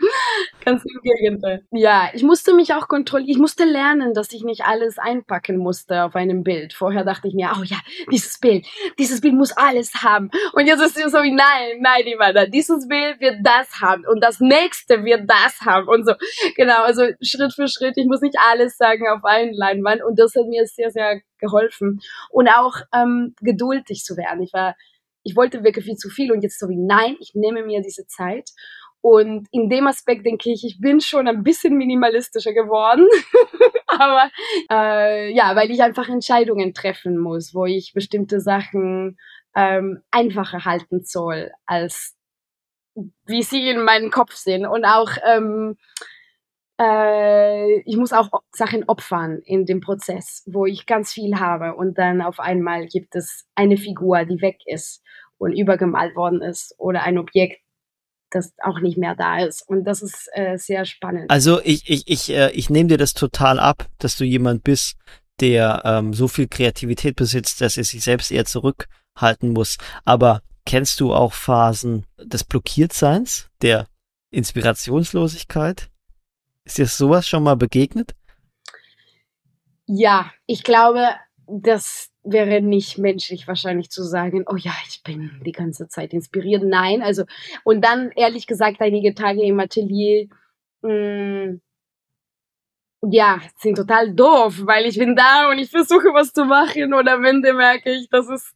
[0.65, 1.63] ganz im Gegenteil.
[1.71, 3.29] Ja, ich musste mich auch kontrollieren.
[3.29, 6.73] Ich musste lernen, dass ich nicht alles einpacken musste auf einem Bild.
[6.73, 7.77] Vorher dachte ich mir, oh ja,
[8.11, 8.65] dieses Bild,
[8.97, 10.31] dieses Bild muss alles haben.
[10.53, 14.03] Und jetzt ist es so wie, nein, nein, Ivana, dieses Bild wird das haben.
[14.07, 15.87] Und das nächste wird das haben.
[15.87, 16.13] Und so,
[16.55, 17.97] genau, also Schritt für Schritt.
[17.97, 20.03] Ich muss nicht alles sagen auf einen Leinwand.
[20.03, 21.99] Und das hat mir sehr, sehr geholfen.
[22.29, 24.41] Und auch ähm, geduldig zu werden.
[24.41, 24.75] Ich war,
[25.23, 28.07] ich wollte wirklich viel zu viel und jetzt so wie, nein, ich nehme mir diese
[28.07, 28.49] Zeit.
[29.01, 33.05] Und in dem Aspekt denke ich, ich bin schon ein bisschen minimalistischer geworden.
[33.87, 34.29] Aber
[34.71, 39.17] äh, ja, weil ich einfach Entscheidungen treffen muss, wo ich bestimmte Sachen
[39.55, 42.15] ähm, einfacher halten soll, als
[43.25, 44.65] wie sie in meinem Kopf sind.
[44.65, 45.77] Und auch ähm,
[46.83, 51.97] äh, ich muss auch Sachen opfern in dem Prozess, wo ich ganz viel habe und
[51.97, 55.01] dann auf einmal gibt es eine Figur, die weg ist
[55.37, 57.61] und übergemalt worden ist oder ein Objekt,
[58.31, 59.67] das auch nicht mehr da ist.
[59.67, 61.29] Und das ist äh, sehr spannend.
[61.29, 64.95] Also ich, ich, ich, äh, ich nehme dir das total ab, dass du jemand bist,
[65.39, 69.77] der ähm, so viel Kreativität besitzt, dass er sich selbst eher zurückhalten muss.
[70.05, 73.87] Aber kennst du auch Phasen des Blockiertseins, der
[74.31, 75.89] Inspirationslosigkeit?
[76.65, 78.11] Ist dir sowas schon mal begegnet?
[79.85, 81.09] Ja, ich glaube,
[81.47, 86.63] das wäre nicht menschlich wahrscheinlich zu sagen, oh ja, ich bin die ganze Zeit inspiriert.
[86.63, 87.25] Nein, also,
[87.63, 90.27] und dann ehrlich gesagt, einige Tage im Atelier,
[90.81, 91.61] mh, mm,
[93.11, 97.07] ja, sind total doof, weil ich bin da und ich versuche was zu machen und
[97.09, 98.55] am Ende merke ich, das ist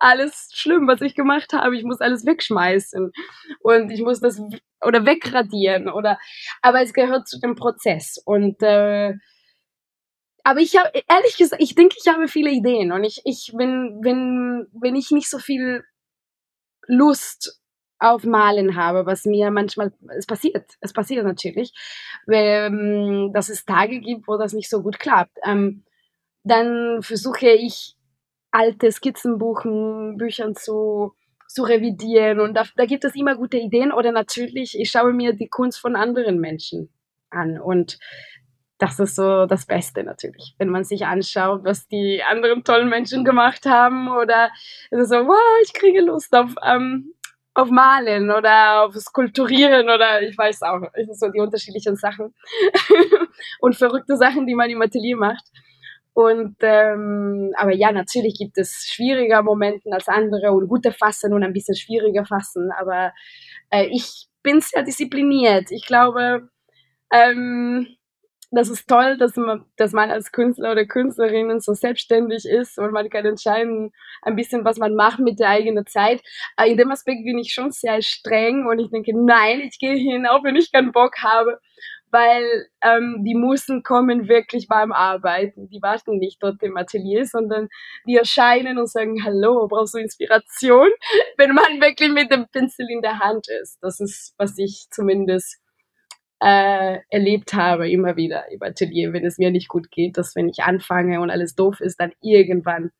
[0.00, 1.76] alles schlimm, was ich gemacht habe.
[1.76, 3.12] Ich muss alles wegschmeißen
[3.60, 4.40] und ich muss das
[4.82, 6.18] oder wegradieren oder
[6.62, 9.14] aber es gehört zu dem Prozess und äh,
[10.44, 14.00] aber ich habe ehrlich gesagt, ich denke, ich habe viele Ideen und ich ich bin
[14.02, 15.84] wenn wenn ich nicht so viel
[16.86, 17.60] Lust
[17.98, 21.72] auf Malen habe, was mir manchmal es passiert, es passiert natürlich,
[22.26, 25.36] weil, ähm, dass es Tage gibt, wo das nicht so gut klappt.
[25.44, 25.84] Ähm,
[26.44, 27.96] dann versuche ich
[28.50, 31.14] alte Skizzenbuchen, Büchern zu
[31.50, 32.38] zu revidieren.
[32.38, 33.92] Und da, da gibt es immer gute Ideen.
[33.92, 36.90] Oder natürlich, ich schaue mir die Kunst von anderen Menschen
[37.30, 37.60] an.
[37.60, 37.98] Und
[38.78, 43.24] das ist so das Beste natürlich, wenn man sich anschaut, was die anderen tollen Menschen
[43.24, 44.08] gemacht haben.
[44.08, 44.50] Oder
[44.90, 47.14] es ist so, wow, ich kriege Lust auf, ähm,
[47.54, 52.32] auf Malen oder auf Skulpturieren oder ich weiß auch, es sind so die unterschiedlichen Sachen.
[53.60, 55.44] Und verrückte Sachen, die man im Atelier macht.
[56.12, 61.44] Und ähm, aber ja, natürlich gibt es schwieriger Momente als andere und gute Fassen und
[61.44, 62.70] ein bisschen schwieriger Fassen.
[62.72, 63.12] Aber
[63.70, 65.70] äh, ich bin sehr diszipliniert.
[65.70, 66.48] Ich glaube,
[67.12, 67.86] ähm,
[68.52, 72.90] das ist toll, dass man, dass man als Künstler oder Künstlerin so selbstständig ist und
[72.92, 73.92] man kann entscheiden,
[74.22, 76.20] ein bisschen, was man macht mit der eigenen Zeit.
[76.64, 80.26] In dem Aspekt bin ich schon sehr streng und ich denke, nein, ich gehe hin,
[80.26, 81.60] auch wenn ich keinen Bock habe
[82.10, 85.68] weil ähm, die Musen kommen wirklich beim Arbeiten.
[85.68, 87.68] Die warten nicht dort im Atelier, sondern
[88.06, 90.88] die erscheinen und sagen, hallo, brauchst du Inspiration?
[91.36, 93.78] Wenn man wirklich mit dem Pinsel in der Hand ist.
[93.82, 95.58] Das ist, was ich zumindest
[96.40, 100.48] äh, erlebt habe, immer wieder im Atelier, wenn es mir nicht gut geht, dass wenn
[100.48, 102.92] ich anfange und alles doof ist, dann irgendwann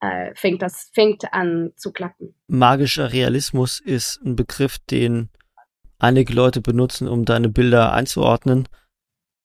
[0.00, 2.34] äh, fängt das fängt an zu klappen.
[2.48, 5.30] Magischer Realismus ist ein Begriff, den
[5.98, 8.68] einige Leute benutzen, um deine Bilder einzuordnen.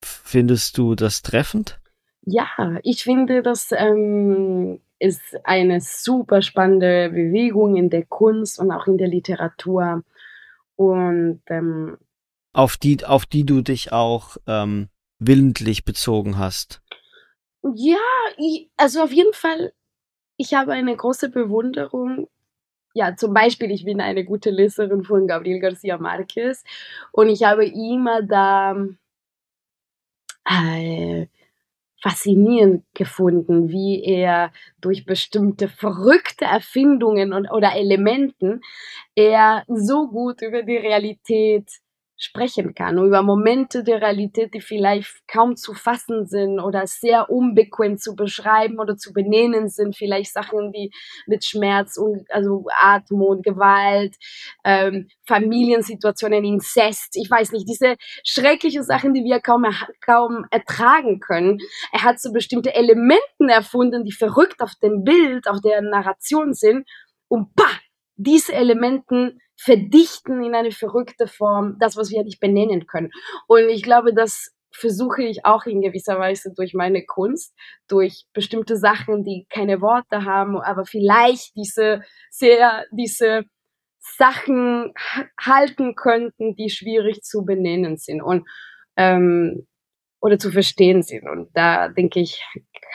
[0.04, 1.80] Findest du das treffend?
[2.24, 8.88] Ja, ich finde, das ähm, ist eine super spannende Bewegung in der Kunst und auch
[8.88, 10.04] in der Literatur.
[10.76, 11.98] Und ähm,
[12.54, 16.82] auf die, auf die du dich auch ähm, willentlich bezogen hast.
[17.64, 17.98] Ja,
[18.38, 19.74] ich, also auf jeden Fall,
[20.38, 22.28] ich habe eine große Bewunderung.
[22.94, 26.64] Ja, zum Beispiel, ich bin eine gute Leserin von Gabriel Garcia Marquez
[27.14, 28.76] und ich habe immer da
[30.46, 31.28] äh,
[32.02, 34.52] faszinierend gefunden, wie er
[34.82, 38.62] durch bestimmte verrückte Erfindungen und, oder Elementen
[39.16, 41.70] er so gut über die Realität
[42.24, 47.98] sprechen kann, über Momente der Realität, die vielleicht kaum zu fassen sind oder sehr unbequem
[47.98, 50.92] zu beschreiben oder zu benennen sind, vielleicht Sachen, die
[51.26, 54.16] mit Schmerz und also Atmung, Gewalt,
[54.64, 59.66] ähm, Familiensituationen, Inzest, ich weiß nicht, diese schrecklichen Sachen, die wir kaum,
[60.06, 61.58] kaum ertragen können.
[61.92, 66.88] Er hat so bestimmte Elementen erfunden, die verrückt auf dem Bild, auf der Narration sind.
[67.28, 67.80] Und bah,
[68.16, 73.12] diese Elementen verdichten in eine verrückte Form das, was wir nicht benennen können.
[73.48, 77.54] Und ich glaube, das versuche ich auch in gewisser Weise durch meine Kunst,
[77.88, 83.44] durch bestimmte Sachen, die keine Worte haben, aber vielleicht diese sehr, diese
[84.00, 84.94] Sachen
[85.40, 88.48] halten könnten, die schwierig zu benennen sind und
[88.98, 89.68] ähm,
[90.22, 91.28] oder zu verstehen sind.
[91.28, 92.44] Und da denke ich,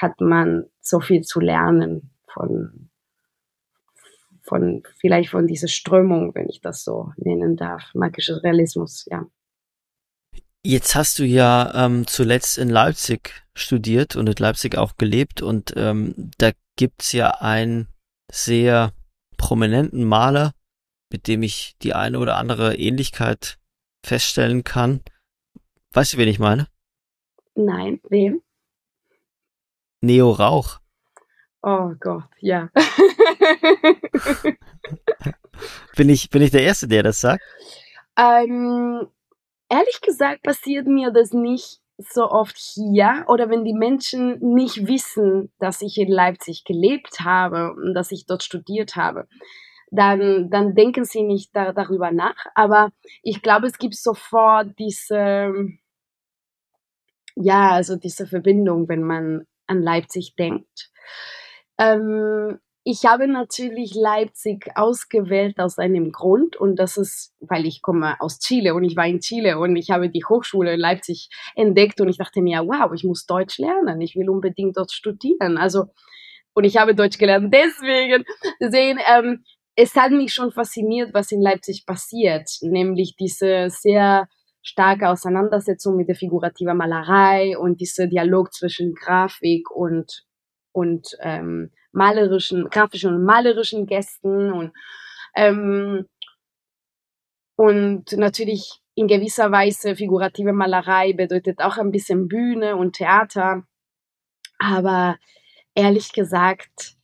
[0.01, 2.91] hat man so viel zu lernen von
[4.47, 9.27] von vielleicht von dieser Strömung, wenn ich das so nennen darf, magischer Realismus, ja.
[10.65, 15.73] Jetzt hast du ja ähm, zuletzt in Leipzig studiert und in Leipzig auch gelebt und
[15.77, 17.89] ähm, da gibt's ja einen
[18.31, 18.93] sehr
[19.37, 20.53] prominenten Maler,
[21.13, 23.59] mit dem ich die eine oder andere Ähnlichkeit
[24.05, 25.03] feststellen kann.
[25.93, 26.67] Weißt du, wen ich meine?
[27.55, 28.43] Nein, wem?
[30.01, 30.81] Neo Rauch.
[31.69, 32.71] Oh Gott, ja.
[35.97, 37.43] bin, ich, bin ich der Erste, der das sagt?
[38.17, 39.09] Ähm,
[39.69, 45.51] ehrlich gesagt passiert mir das nicht so oft hier oder wenn die Menschen nicht wissen,
[45.59, 49.27] dass ich in Leipzig gelebt habe und dass ich dort studiert habe,
[49.91, 52.47] dann, dann denken sie nicht da, darüber nach.
[52.55, 52.93] Aber
[53.25, 55.53] ich glaube, es gibt sofort diese,
[57.35, 60.93] ja, also diese Verbindung, wenn man an Leipzig denkt.
[61.79, 62.59] Ähm,
[62.89, 68.39] ich habe natürlich Leipzig ausgewählt aus einem Grund und das ist, weil ich komme aus
[68.39, 72.09] Chile und ich war in Chile und ich habe die Hochschule in Leipzig entdeckt und
[72.09, 75.59] ich dachte mir, wow, ich muss Deutsch lernen, ich will unbedingt dort studieren.
[75.59, 75.87] Also
[76.55, 78.25] und ich habe Deutsch gelernt deswegen.
[78.61, 84.27] Deswegen, ähm, es hat mich schon fasziniert, was in Leipzig passiert, nämlich diese sehr
[84.63, 90.26] starke Auseinandersetzung mit der figurativen Malerei und dieser Dialog zwischen Grafik und
[90.77, 94.73] und ähm, malerischen, grafischen und malerischen Gästen und
[95.35, 96.07] ähm,
[97.57, 103.63] und natürlich in gewisser Weise figurative Malerei bedeutet auch ein bisschen Bühne und Theater.
[104.59, 105.17] Aber
[105.75, 106.97] ehrlich gesagt,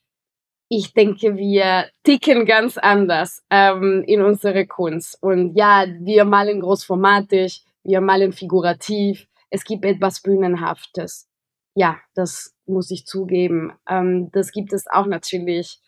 [0.68, 5.18] ich denke, wir ticken ganz anders ähm, in unsere Kunst.
[5.22, 9.26] Und ja, wir malen großformatig, wir malen figurativ.
[9.48, 11.30] Es gibt etwas Bühnenhaftes.
[11.74, 13.72] Ja, das muss ich zugeben.
[13.88, 15.80] Ähm, das gibt es auch natürlich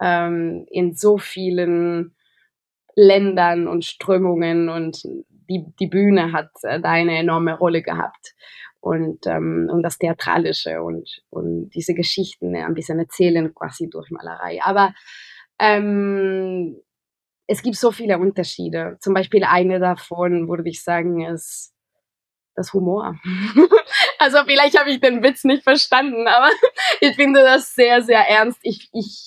[0.00, 2.14] ähm, in so vielen
[2.96, 5.02] Ländern und Strömungen und
[5.48, 8.34] die, die Bühne hat äh, da eine enorme Rolle gehabt
[8.80, 14.60] und, ähm, und das Theatralische und, und diese Geschichten ein bisschen erzählen quasi durch Malerei.
[14.62, 14.94] Aber
[15.58, 16.80] ähm,
[17.46, 18.96] es gibt so viele Unterschiede.
[19.00, 21.74] Zum Beispiel eine davon würde ich sagen, ist
[22.60, 23.18] das Humor.
[24.18, 26.50] also vielleicht habe ich den Witz nicht verstanden, aber
[27.00, 28.58] ich finde das sehr, sehr ernst.
[28.62, 29.24] Ich, ich,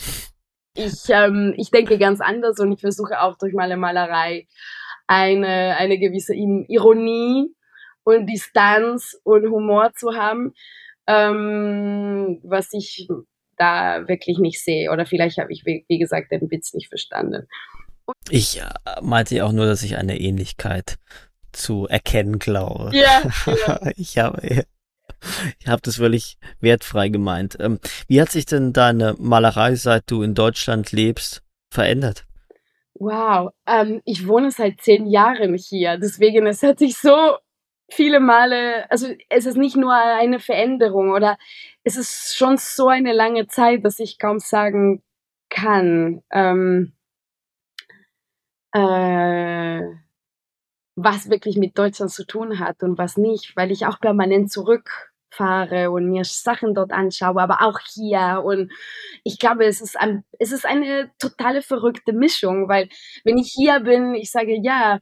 [0.76, 4.48] ich, ähm, ich denke ganz anders und ich versuche auch durch meine Malerei
[5.08, 7.54] eine, eine gewisse Ironie
[8.04, 10.54] und Distanz und Humor zu haben,
[11.08, 13.08] ähm, was ich
[13.58, 14.92] da wirklich nicht sehe.
[14.92, 17.48] Oder vielleicht habe ich, wie gesagt, den Witz nicht verstanden.
[18.30, 18.66] Ich äh,
[19.02, 20.98] meinte ja auch nur, dass ich eine Ähnlichkeit
[21.54, 22.92] zu erkennen glaube.
[22.94, 23.22] Ja.
[23.68, 23.80] ja.
[23.96, 24.66] ich habe
[25.60, 27.58] ich habe das völlig wertfrei gemeint.
[27.60, 32.26] Ähm, wie hat sich denn deine Malerei, seit du in Deutschland lebst, verändert?
[32.96, 37.38] Wow, ähm, ich wohne seit zehn Jahren hier, deswegen es hat sich so
[37.90, 41.38] viele Male, also es ist nicht nur eine Veränderung oder
[41.84, 45.02] es ist schon so eine lange Zeit, dass ich kaum sagen
[45.50, 46.94] kann, ähm,
[48.74, 49.82] äh,
[50.96, 55.90] was wirklich mit Deutschland zu tun hat und was nicht, weil ich auch permanent zurückfahre
[55.92, 58.42] und mir Sachen dort anschaue, aber auch hier.
[58.46, 58.72] Und
[59.24, 62.90] ich glaube, es ist, ein, es ist eine totale verrückte Mischung, weil
[63.24, 65.00] wenn ich hier bin, ich sage, ja,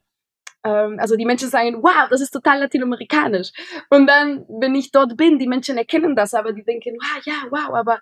[0.64, 3.52] ähm, also die Menschen sagen, wow, das ist total latinamerikanisch.
[3.90, 7.34] Und dann, wenn ich dort bin, die Menschen erkennen das, aber die denken, wow, ja,
[7.50, 8.00] wow, aber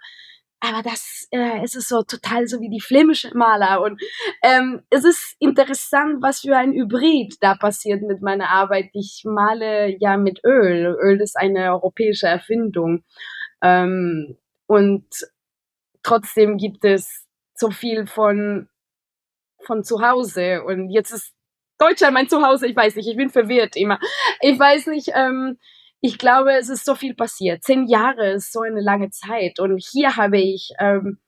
[0.61, 4.01] aber das äh, es ist so total so wie die flämische Maler und
[4.43, 8.91] ähm, es ist interessant, was für ein Hybrid da passiert mit meiner Arbeit.
[8.93, 10.97] Ich male ja mit Öl.
[11.01, 13.05] Öl ist eine europäische Erfindung
[13.63, 14.37] ähm,
[14.67, 15.07] und
[16.03, 18.69] trotzdem gibt es so viel von
[19.63, 21.35] von zu Hause und jetzt ist
[21.79, 23.99] Deutschland mein Zuhause, ich weiß nicht, ich bin verwirrt immer.
[24.41, 25.59] Ich weiß nicht, ähm,
[26.01, 27.63] ich glaube, es ist so viel passiert.
[27.63, 31.19] Zehn Jahre ist so eine lange Zeit und hier habe ich ähm,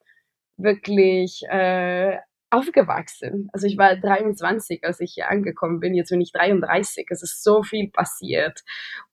[0.57, 2.19] wirklich äh,
[2.51, 3.49] aufgewachsen.
[3.53, 5.95] Also ich war 23, als ich hier angekommen bin.
[5.95, 7.07] Jetzt bin ich 33.
[7.11, 8.61] Es ist so viel passiert.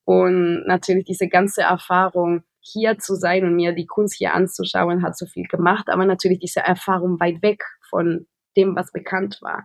[0.04, 5.16] Und natürlich diese ganze Erfahrung, hier zu sein und mir die Kunst hier anzuschauen, hat
[5.16, 5.88] so viel gemacht.
[5.88, 9.64] Aber natürlich diese Erfahrung weit weg von dem, was bekannt war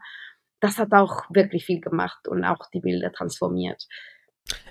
[0.65, 3.85] das hat auch wirklich viel gemacht und auch die Bilder transformiert.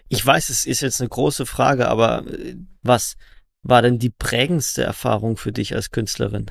[0.09, 3.16] Ich weiß, es ist jetzt eine große Frage, aber äh, was
[3.62, 6.51] war denn die prägendste Erfahrung für dich als Künstlerin?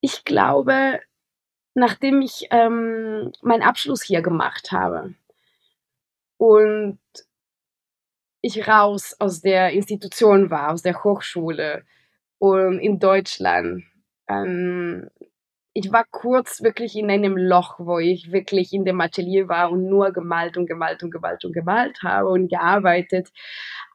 [0.00, 1.00] Ich glaube,
[1.74, 5.14] nachdem ich ähm, meinen Abschluss hier gemacht habe
[6.36, 6.98] und
[8.40, 11.84] ich raus aus der Institution war, aus der Hochschule
[12.38, 13.84] und in Deutschland,
[14.28, 15.08] ähm,
[15.74, 19.88] ich war kurz wirklich in einem Loch, wo ich wirklich in dem Atelier war und
[19.88, 23.30] nur gemalt und gemalt und gemalt und gemalt habe und gearbeitet.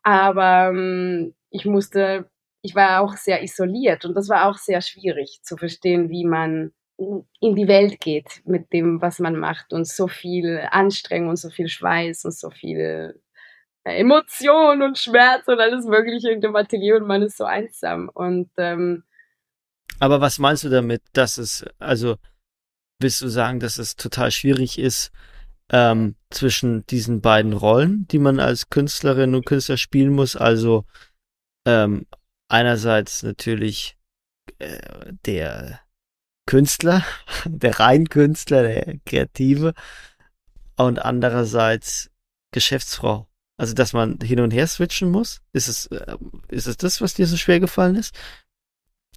[0.04, 2.30] Aber ähm, ich musste,
[2.62, 6.72] ich war auch sehr isoliert und das war auch sehr schwierig zu verstehen, wie man
[6.98, 11.50] in die Welt geht mit dem, was man macht und so viel Anstrengung und so
[11.50, 13.22] viel Schweiß und so viel
[13.84, 18.10] äh, Emotion und Schmerz und alles Mögliche in dem Atelier und man ist so einsam
[18.14, 19.04] und ähm,
[20.00, 22.18] aber was meinst du damit, dass es, also
[23.00, 25.12] willst du sagen, dass es total schwierig ist,
[25.70, 30.86] ähm, zwischen diesen beiden Rollen, die man als Künstlerin und Künstler spielen muss, also
[31.66, 32.06] ähm,
[32.48, 33.98] einerseits natürlich
[34.60, 35.82] äh, der
[36.46, 37.04] Künstler,
[37.46, 39.74] der Reinkünstler, der Kreative
[40.78, 42.10] und andererseits
[42.52, 43.28] Geschäftsfrau.
[43.60, 45.42] Also, dass man hin und her switchen muss?
[45.52, 46.16] Ist es, äh,
[46.50, 48.16] ist es das, was dir so schwer gefallen ist?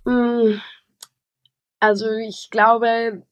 [0.06, 0.60] Hm.
[1.80, 3.22] Also ich glaube,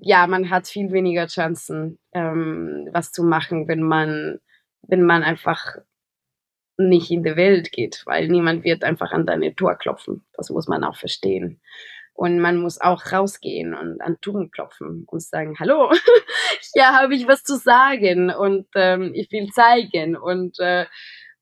[0.00, 4.40] ja, man hat viel weniger Chancen, ähm, was zu machen, wenn man,
[4.82, 5.76] wenn man einfach
[6.78, 10.26] nicht in die Welt geht, weil niemand wird einfach an deine Tor klopfen.
[10.34, 11.60] Das muss man auch verstehen.
[12.12, 15.92] Und man muss auch rausgehen und an Touren klopfen und sagen, hallo,
[16.72, 20.16] hier habe ich was zu sagen und ähm, ich will zeigen.
[20.16, 20.86] Und äh,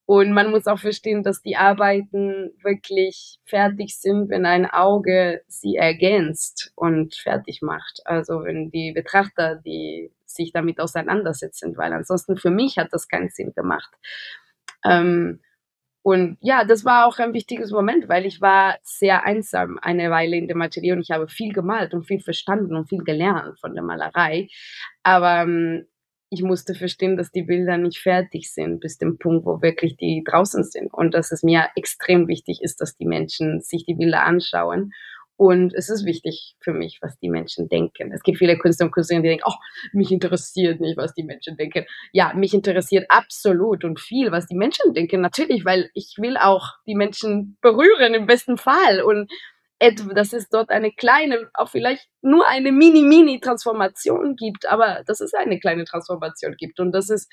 [0.07, 5.77] und man muss auch verstehen, dass die Arbeiten wirklich fertig sind, wenn ein Auge sie
[5.77, 8.01] ergänzt und fertig macht.
[8.05, 13.31] Also wenn die Betrachter, die sich damit auseinandersetzen, weil ansonsten für mich hat das keinen
[13.31, 13.91] Sinn gemacht.
[14.85, 15.41] Ähm,
[16.03, 20.37] und ja, das war auch ein wichtiges Moment, weil ich war sehr einsam eine Weile
[20.37, 23.73] in dem Atelier und ich habe viel gemalt und viel verstanden und viel gelernt von
[23.73, 24.49] der Malerei.
[25.03, 25.87] Aber ähm,
[26.31, 30.25] ich musste verstehen, dass die Bilder nicht fertig sind bis dem Punkt, wo wirklich die
[30.27, 34.25] draußen sind und dass es mir extrem wichtig ist, dass die Menschen sich die Bilder
[34.25, 34.93] anschauen.
[35.37, 38.13] Und es ist wichtig für mich, was die Menschen denken.
[38.13, 39.55] Es gibt viele Künstler und Künstlerinnen, die denken, oh,
[39.93, 41.87] mich interessiert nicht, was die Menschen denken.
[42.13, 45.21] Ja, mich interessiert absolut und viel, was die Menschen denken.
[45.21, 49.03] Natürlich, weil ich will auch die Menschen berühren im besten Fall.
[49.03, 49.29] Und
[50.15, 55.59] dass es dort eine kleine, auch vielleicht nur eine mini-mini-Transformation gibt, aber dass es eine
[55.59, 57.31] kleine Transformation gibt und das ist,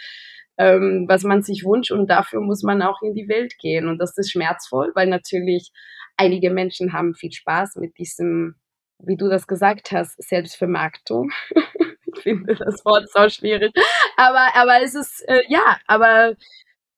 [0.57, 3.99] ähm, was man sich wünscht und dafür muss man auch in die Welt gehen und
[3.99, 5.71] das ist schmerzvoll, weil natürlich
[6.17, 8.55] einige Menschen haben viel Spaß mit diesem,
[8.99, 11.31] wie du das gesagt hast, Selbstvermarktung.
[12.05, 13.71] ich finde das Wort so schwierig,
[14.17, 16.35] aber, aber es ist, äh, ja, aber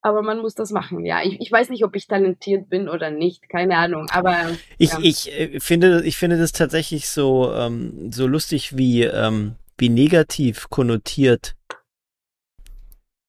[0.04, 1.24] aber man muss das machen, ja.
[1.24, 4.36] Ich, ich weiß nicht, ob ich talentiert bin oder nicht, keine Ahnung, aber.
[4.78, 4.99] Ich, ja.
[5.01, 10.70] ich äh, finde, ich finde das tatsächlich so, ähm, so lustig, wie, ähm, wie negativ
[10.70, 11.56] konnotiert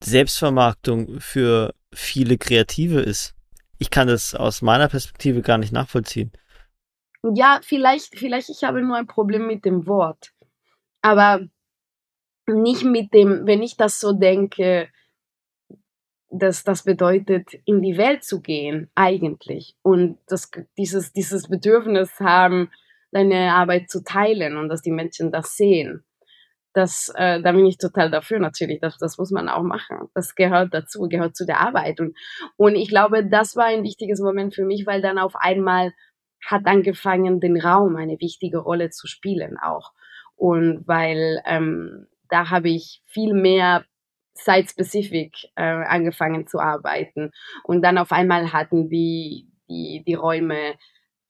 [0.03, 3.35] Selbstvermarktung für viele Kreative ist.
[3.79, 6.33] Ich kann das aus meiner Perspektive gar nicht nachvollziehen.
[7.23, 10.33] Ja, vielleicht, vielleicht ich habe nur ein Problem mit dem Wort.
[11.03, 11.41] Aber
[12.47, 14.89] nicht mit dem, wenn ich das so denke,
[16.31, 19.77] dass das bedeutet, in die Welt zu gehen, eigentlich.
[19.83, 22.71] Und das, dieses, dieses Bedürfnis haben,
[23.13, 26.05] deine Arbeit zu teilen und dass die Menschen das sehen.
[26.73, 28.81] Das, äh, da bin ich total dafür natürlich.
[28.81, 30.09] Das, das muss man auch machen.
[30.15, 32.01] Das gehört dazu, gehört zu der Arbeit.
[32.01, 32.17] Und,
[32.57, 35.93] und ich glaube, das war ein wichtiges Moment für mich, weil dann auf einmal
[36.45, 39.93] hat angefangen, den Raum eine wichtige Rolle zu spielen auch.
[40.35, 43.85] Und weil ähm, da habe ich viel mehr
[44.35, 47.31] site-specific äh, angefangen zu arbeiten.
[47.65, 50.75] Und dann auf einmal hatten die, die, die Räume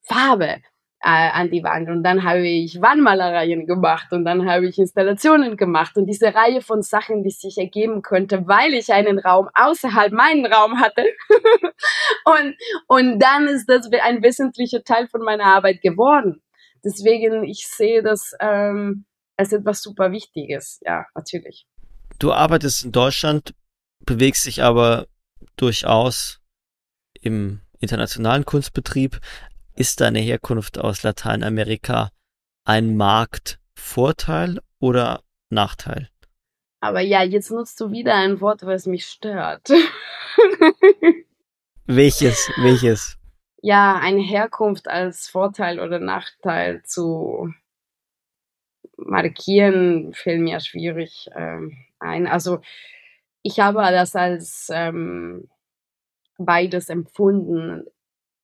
[0.01, 0.61] Farbe
[1.05, 1.89] äh, an die Wand.
[1.89, 6.61] Und dann habe ich Wandmalereien gemacht und dann habe ich Installationen gemacht und diese Reihe
[6.61, 11.05] von Sachen, die sich ergeben könnte, weil ich einen Raum außerhalb meinen Raum hatte.
[12.25, 12.55] und,
[12.87, 16.41] und dann ist das ein wesentlicher Teil von meiner Arbeit geworden.
[16.83, 19.05] Deswegen, ich sehe das ähm,
[19.37, 20.79] als etwas super Wichtiges.
[20.83, 21.67] Ja, natürlich.
[22.19, 23.53] Du arbeitest in Deutschland,
[24.05, 25.07] bewegst dich aber
[25.57, 26.39] durchaus
[27.19, 29.19] im internationalen Kunstbetrieb.
[29.75, 32.11] Ist deine Herkunft aus Lateinamerika
[32.63, 36.09] ein Marktvorteil oder Nachteil?
[36.79, 39.69] Aber ja, jetzt nutzt du wieder ein Wort, was mich stört.
[41.85, 42.49] welches?
[42.57, 43.17] Welches?
[43.61, 47.51] Ja, eine Herkunft als Vorteil oder Nachteil zu
[48.97, 52.27] markieren, fällt mir schwierig ähm, ein.
[52.27, 52.59] Also
[53.43, 55.49] ich habe das als ähm,
[56.37, 57.85] beides empfunden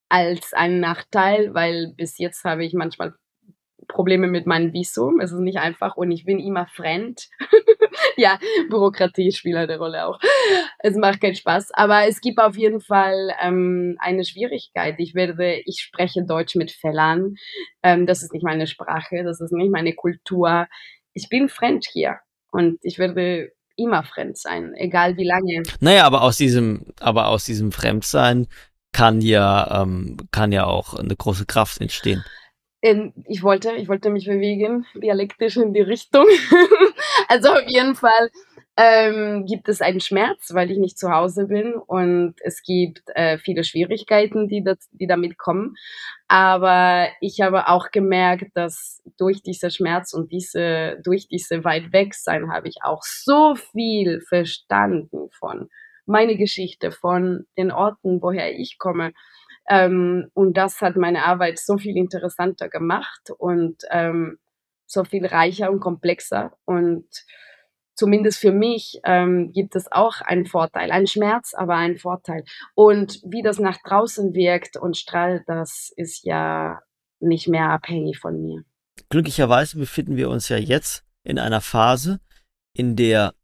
[0.08, 3.14] als einen Nachteil, weil bis jetzt habe ich manchmal
[3.88, 5.20] Probleme mit meinem Visum.
[5.20, 7.28] Es ist nicht einfach und ich bin immer fremd.
[8.16, 8.38] ja,
[8.68, 10.18] Bürokratie spielt eine Rolle auch.
[10.78, 14.96] Es macht keinen Spaß, aber es gibt auf jeden Fall ähm, eine Schwierigkeit.
[14.98, 17.34] Ich werde, ich spreche Deutsch mit Fellern.
[17.82, 20.68] Ähm, das ist nicht meine Sprache, das ist nicht meine Kultur.
[21.14, 22.18] Ich bin fremd hier
[22.52, 25.64] und ich werde immer fremd sein, egal wie lange.
[25.80, 28.46] Naja, aber aus diesem, aber aus diesem Fremdsein
[28.92, 32.22] kann ja, ähm, kann ja auch eine große Kraft entstehen
[33.28, 36.26] ich wollte, ich wollte mich bewegen, dialektisch in die Richtung.
[37.28, 38.30] also auf jeden Fall
[38.76, 43.36] ähm, gibt es einen Schmerz, weil ich nicht zu Hause bin und es gibt äh,
[43.36, 45.74] viele Schwierigkeiten, die, das, die damit kommen.
[46.26, 52.14] Aber ich habe auch gemerkt, dass durch diesen Schmerz und diese, durch diese weit weg
[52.14, 55.68] sein, habe ich auch so viel verstanden von
[56.06, 59.12] meine Geschichte, von den Orten, woher ich komme.
[59.68, 64.38] Ähm, und das hat meine Arbeit so viel interessanter gemacht und ähm,
[64.86, 66.52] so viel reicher und komplexer.
[66.64, 67.06] Und
[68.02, 72.42] zumindest für mich ähm, gibt es auch einen Vorteil, einen Schmerz, aber einen Vorteil.
[72.74, 76.80] Und wie das nach draußen wirkt und strahlt, das ist ja
[77.20, 78.64] nicht mehr abhängig von mir.
[79.08, 82.18] Glücklicherweise befinden wir uns ja jetzt in einer Phase,
[82.76, 83.34] in der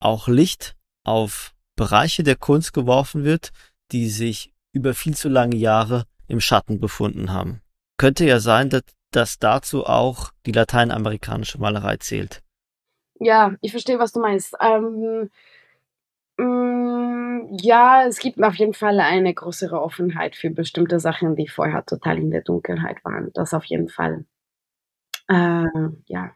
[0.00, 3.50] auch Licht auf Bereiche der Kunst geworfen wird,
[3.92, 7.60] die sich über viel zu lange Jahre im Schatten befunden haben.
[7.96, 8.82] Könnte ja sein, dass,
[9.12, 12.42] dass dazu auch die lateinamerikanische Malerei zählt.
[13.20, 14.56] Ja, ich verstehe, was du meinst.
[14.60, 15.30] Ähm,
[16.38, 21.48] mh, mm, ja, es gibt auf jeden Fall eine größere Offenheit für bestimmte Sachen, die
[21.48, 23.30] vorher total in der Dunkelheit waren.
[23.34, 24.24] Das auf jeden Fall.
[25.28, 25.66] Äh,
[26.06, 26.34] ja.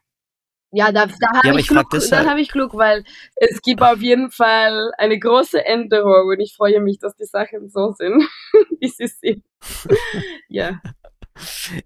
[0.76, 3.04] Ja, da, da habe ja, ich, Glück, da hab ich Glück, weil
[3.36, 7.70] es gibt auf jeden Fall eine große Änderung und ich freue mich, dass die Sachen
[7.70, 8.28] so sind,
[8.80, 9.44] wie sie sind.
[10.48, 10.80] ja.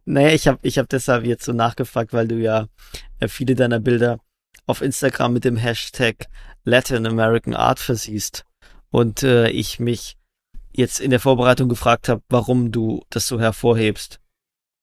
[0.06, 2.68] Naja, ich habe ich hab deshalb jetzt so nachgefragt, weil du ja
[3.20, 4.20] äh, viele deiner Bilder
[4.68, 6.26] auf Instagram mit dem Hashtag
[6.64, 8.44] Latin American Art versiehst.
[8.90, 10.16] Und äh, ich mich
[10.72, 14.20] jetzt in der Vorbereitung gefragt habe, warum du das so hervorhebst.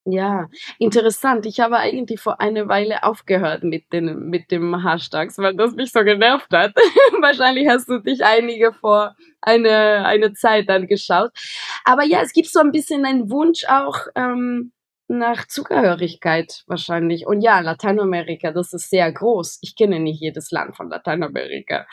[0.07, 1.47] Ja, interessant.
[1.47, 5.91] Ich habe eigentlich vor einer Weile aufgehört mit den mit dem Hashtags, weil das mich
[5.91, 6.75] so genervt hat.
[7.21, 11.31] Wahrscheinlich hast du dich einige vor eine eine Zeit angeschaut.
[11.86, 14.73] Aber ja, es gibt so ein bisschen einen Wunsch auch ähm,
[15.08, 17.28] nach Zugehörigkeit wahrscheinlich.
[17.28, 19.60] Und ja, Lateinamerika, das ist sehr groß.
[19.62, 21.88] Ich kenne nicht jedes Land von Lateinamerika.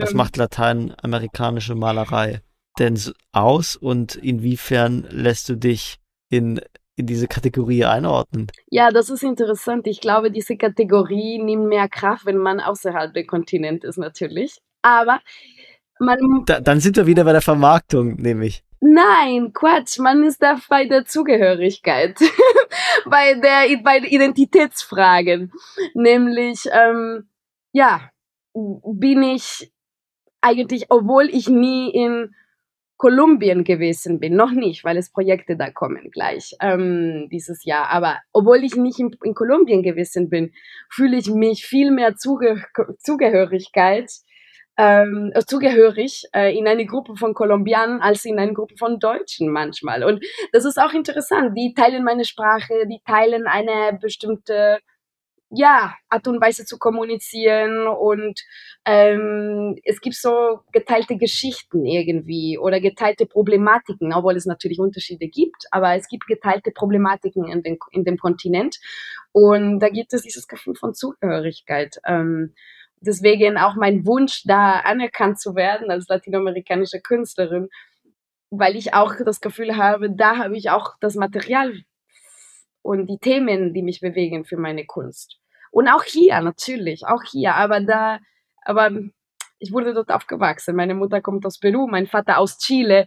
[0.00, 2.40] Was ähm, macht lateinamerikanische Malerei
[2.78, 2.98] denn
[3.32, 5.96] aus und inwiefern lässt du dich
[6.28, 6.60] in
[6.96, 8.50] in diese Kategorie einordnen?
[8.70, 9.86] Ja, das ist interessant.
[9.86, 14.58] Ich glaube, diese Kategorie nimmt mehr Kraft, wenn man außerhalb der Kontinent ist, natürlich.
[14.82, 15.20] Aber
[16.00, 16.18] man.
[16.46, 18.62] Da, dann sind wir wieder bei der Vermarktung, nämlich.
[18.80, 22.18] Nein, Quatsch, man ist da bei der Zugehörigkeit,
[23.06, 25.50] bei der bei Identitätsfragen.
[25.94, 27.28] Nämlich, ähm,
[27.72, 28.10] ja,
[28.54, 29.72] bin ich
[30.40, 32.34] eigentlich, obwohl ich nie in
[32.98, 37.90] Kolumbien gewesen bin, noch nicht, weil es Projekte da kommen gleich ähm, dieses Jahr.
[37.90, 40.52] Aber obwohl ich nicht in, in Kolumbien gewesen bin,
[40.90, 42.64] fühle ich mich viel mehr Zuge
[42.98, 44.10] Zugehörigkeit
[44.76, 50.04] ähm, zugehörig äh, in eine Gruppe von Kolumbianern als in eine Gruppe von Deutschen manchmal.
[50.04, 51.56] Und das ist auch interessant.
[51.56, 54.78] Die teilen meine Sprache, die teilen eine bestimmte
[55.50, 58.40] ja, Art und Weise zu kommunizieren und
[58.84, 65.66] ähm, es gibt so geteilte Geschichten irgendwie oder geteilte Problematiken, obwohl es natürlich Unterschiede gibt,
[65.70, 68.78] aber es gibt geteilte Problematiken in, den, in dem Kontinent
[69.30, 71.96] und da gibt es dieses Gefühl von Zugehörigkeit.
[72.04, 72.54] Ähm,
[73.06, 77.68] deswegen auch mein Wunsch, da anerkannt zu werden als latinamerikanische Künstlerin,
[78.50, 81.82] weil ich auch das Gefühl habe, da habe ich auch das Material
[82.82, 85.38] und die Themen, die mich bewegen für meine Kunst.
[85.70, 88.20] Und auch hier, natürlich, auch hier, aber da,
[88.62, 88.90] aber
[89.58, 90.76] ich wurde dort aufgewachsen.
[90.76, 93.06] Meine Mutter kommt aus Peru, mein Vater aus Chile,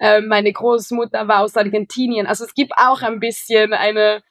[0.00, 2.26] äh, meine Großmutter war aus Argentinien.
[2.26, 4.22] Also es gibt auch ein bisschen eine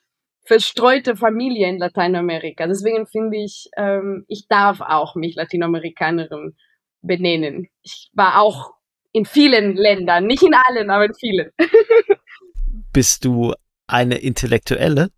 [0.47, 2.67] verstreute Familie in Lateinamerika.
[2.67, 6.55] Deswegen finde ich, ähm, ich darf auch mich Latinamerikanerin
[7.01, 7.67] benennen.
[7.81, 8.73] Ich war auch
[9.11, 11.51] in vielen Ländern, nicht in allen, aber in vielen.
[12.93, 13.53] Bist du
[13.87, 15.11] eine Intellektuelle?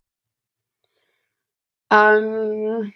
[1.92, 2.92] Ähm,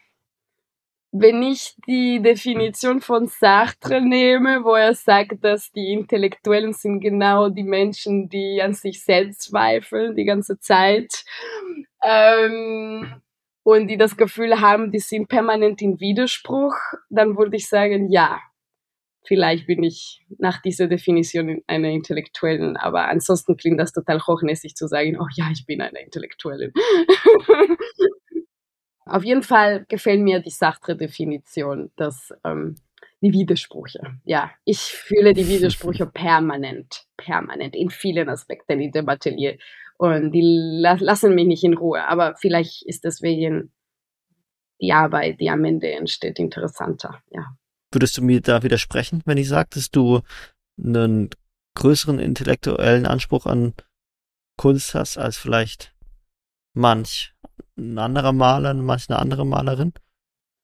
[1.12, 7.50] wenn ich die Definition von Sartre nehme, wo er sagt, dass die Intellektuellen sind genau
[7.50, 11.24] die Menschen, die an sich selbst zweifeln die ganze Zeit
[12.04, 13.22] ähm,
[13.64, 16.76] und die das Gefühl haben, die sind permanent in Widerspruch,
[17.10, 18.42] dann würde ich sagen, ja,
[19.26, 24.88] vielleicht bin ich nach dieser Definition eine Intellektuellen, aber ansonsten klingt das total hochnäsig zu
[24.88, 26.74] sagen, oh ja, ich bin eine Intellektuelle.
[29.06, 32.76] Auf jeden Fall gefällt mir die Sartre-Definition, dass ähm,
[33.22, 34.02] die Widersprüche.
[34.26, 39.58] Ja, ich fühle die Widersprüche permanent, permanent in vielen Aspekten in dem Atelier
[40.04, 42.06] und die la lassen mich nicht in Ruhe.
[42.08, 43.72] Aber vielleicht ist deswegen
[44.82, 47.22] die Arbeit, die am Ende entsteht, interessanter.
[47.32, 47.56] Ja.
[47.92, 50.22] Würdest du mir da widersprechen, wenn ich sage, dass du
[50.78, 51.30] einen
[51.76, 53.74] größeren intellektuellen Anspruch an
[54.58, 55.96] Kunst hast als vielleicht
[56.74, 57.34] manch
[57.78, 59.94] ein anderer Maler, manch eine andere Malerin?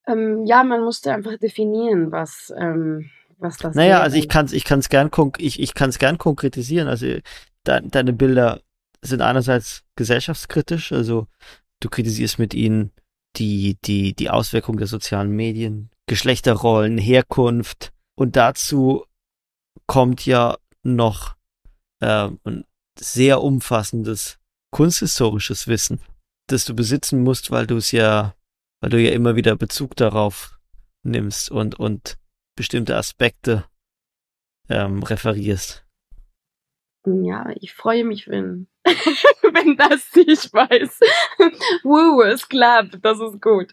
[0.07, 4.01] Ähm, ja, man musste einfach definieren, was, ähm, was das Naja, wäre.
[4.01, 6.87] also ich kann es ich kann's gern, ich, ich kann's gern konkretisieren.
[6.87, 7.21] Also de,
[7.65, 8.61] deine Bilder
[9.01, 11.27] sind einerseits gesellschaftskritisch, also
[11.79, 12.91] du kritisierst mit ihnen
[13.37, 19.05] die, die, die Auswirkung der sozialen Medien, Geschlechterrollen, Herkunft und dazu
[19.87, 21.35] kommt ja noch
[22.01, 22.65] äh, ein
[22.99, 24.39] sehr umfassendes
[24.71, 25.99] kunsthistorisches Wissen
[26.51, 28.35] das du besitzen musst, weil du es ja,
[28.81, 30.59] weil du ja immer wieder Bezug darauf
[31.03, 32.17] nimmst und, und
[32.55, 33.65] bestimmte Aspekte
[34.67, 35.85] ähm, referierst.
[37.24, 40.99] Ja, ich freue mich, wenn, wenn das ich weiß.
[41.84, 43.72] Wuh, es klappt, das ist gut.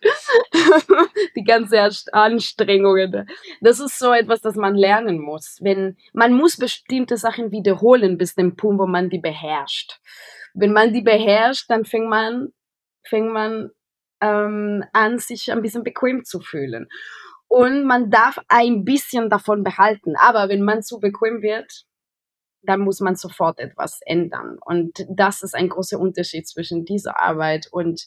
[1.37, 1.80] Die ganze
[2.12, 3.28] Anstrengungen.
[3.61, 5.59] Das ist so etwas, das man lernen muss.
[5.61, 10.01] Wenn, man muss bestimmte Sachen wiederholen bis dem Punkt, wo man die beherrscht.
[10.55, 12.53] Wenn man die beherrscht, dann fängt man
[13.09, 13.70] fängt man
[14.20, 16.89] ähm, an, sich ein bisschen bequem zu fühlen.
[17.49, 20.14] Und man darf ein bisschen davon behalten.
[20.16, 21.84] Aber wenn man zu bequem wird,
[22.66, 24.58] dann muss man sofort etwas ändern.
[24.64, 28.06] Und das ist ein großer Unterschied zwischen dieser Arbeit und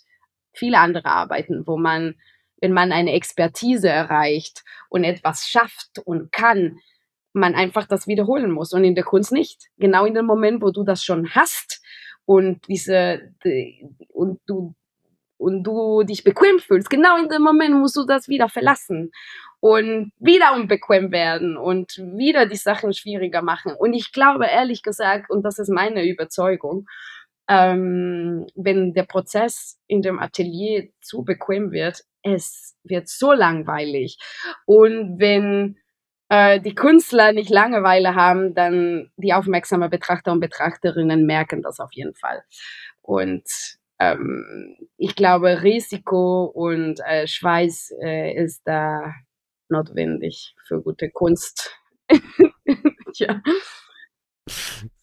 [0.53, 2.15] viele andere Arbeiten, wo man,
[2.61, 6.79] wenn man eine Expertise erreicht und etwas schafft und kann,
[7.33, 9.69] man einfach das wiederholen muss und in der Kunst nicht.
[9.77, 11.81] Genau in dem Moment, wo du das schon hast
[12.25, 14.75] und diese die, und du
[15.39, 19.11] und du dich bequem fühlst, genau in dem Moment musst du das wieder verlassen
[19.61, 23.73] und wieder unbequem werden und wieder die Sachen schwieriger machen.
[23.77, 26.85] Und ich glaube ehrlich gesagt, und das ist meine Überzeugung,
[27.47, 34.17] ähm, wenn der Prozess in dem Atelier zu bequem wird, es wird so langweilig.
[34.65, 35.77] Und wenn
[36.29, 41.91] äh, die Künstler nicht Langeweile haben, dann die aufmerksamen Betrachter und Betrachterinnen merken das auf
[41.93, 42.43] jeden Fall.
[43.01, 49.13] Und ähm, ich glaube, Risiko und äh, Schweiß äh, ist da
[49.69, 51.71] notwendig für gute Kunst.
[53.15, 53.41] ja.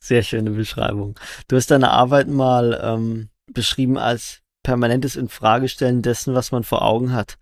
[0.00, 1.18] Sehr schöne Beschreibung.
[1.48, 7.12] Du hast deine Arbeit mal ähm, beschrieben als permanentes Infragestellen dessen, was man vor Augen
[7.12, 7.38] hat.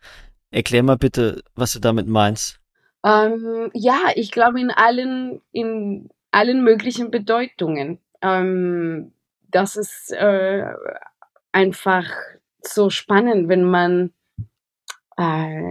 [0.50, 2.60] Erklär mal bitte, was du damit meinst.
[3.04, 7.98] Ähm, ja, ich glaube in allen, in allen möglichen Bedeutungen.
[8.20, 9.12] Ähm,
[9.50, 10.66] das ist äh,
[11.54, 12.10] einfach
[12.60, 14.12] so spannend, wenn man,
[15.16, 15.22] äh,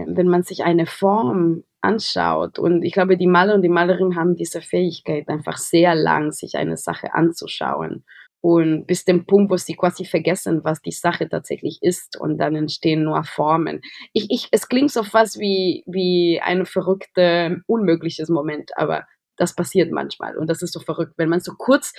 [0.06, 2.58] wenn man sich eine Form anschaut.
[2.58, 6.56] Und ich glaube, die Maler und die Malerin haben diese Fähigkeit, einfach sehr lang sich
[6.56, 8.04] eine Sache anzuschauen
[8.40, 12.56] und bis dem Punkt, wo sie quasi vergessen, was die Sache tatsächlich ist und dann
[12.56, 13.80] entstehen nur Formen.
[14.12, 19.06] Ich, ich, es klingt so fast wie, wie ein verrückte, unmögliches Moment, aber
[19.36, 21.92] das passiert manchmal und das ist so verrückt, wenn man so kurz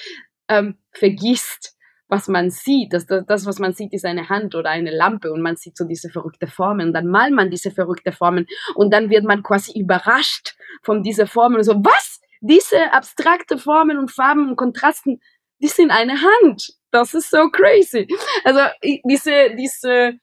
[0.48, 1.75] ähm, vergisst,
[2.08, 2.94] was man sieht.
[2.94, 5.86] Das, das, was man sieht, ist eine Hand oder eine Lampe und man sieht so
[5.86, 6.94] diese verrückte Formen.
[6.94, 8.46] Dann malt man diese verrückte Formen
[8.76, 12.22] und dann wird man quasi überrascht von dieser Formen und so, was?
[12.42, 15.20] Diese abstrakte Formen und Farben und Kontrasten,
[15.60, 16.74] die sind eine Hand.
[16.92, 18.08] Das ist so crazy.
[18.44, 18.60] Also
[19.04, 20.14] diese, diese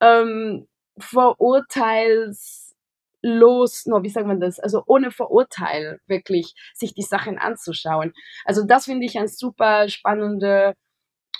[0.00, 0.66] ähm,
[0.98, 2.74] Verurteils
[3.22, 4.58] los, no, wie sagt man das?
[4.58, 8.12] Also ohne Verurteil wirklich sich die Sachen anzuschauen.
[8.44, 10.74] Also das finde ich eine super spannende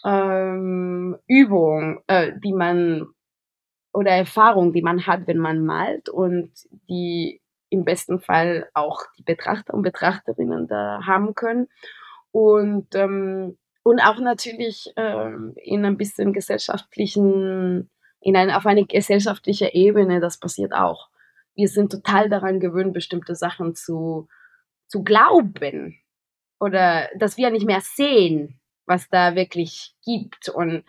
[0.05, 3.07] ähm, Übung, äh, die man
[3.92, 6.53] oder Erfahrung, die man hat, wenn man malt und
[6.88, 7.40] die
[7.70, 11.68] im besten Fall auch die Betrachter und Betrachterinnen da haben können
[12.32, 17.90] und, ähm, und auch natürlich ähm, in ein bisschen gesellschaftlichen,
[18.20, 21.09] in ein, auf eine gesellschaftliche Ebene, das passiert auch.
[21.55, 24.28] Wir sind total daran gewöhnt, bestimmte Sachen zu,
[24.86, 25.98] zu glauben
[26.59, 28.60] oder dass wir nicht mehr sehen,
[28.91, 30.51] was da wirklich gibt.
[30.51, 30.84] Und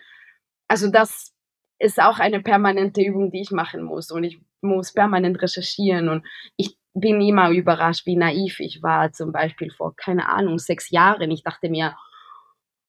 [0.68, 1.34] also das
[1.80, 4.12] ist auch eine permanente Übung, die ich machen muss.
[4.12, 6.10] Und ich muss permanent recherchieren.
[6.10, 6.26] Und
[6.58, 11.32] ich bin immer überrascht, wie naiv ich war, zum Beispiel vor, keine Ahnung, sechs Jahren.
[11.32, 11.96] Ich dachte mir,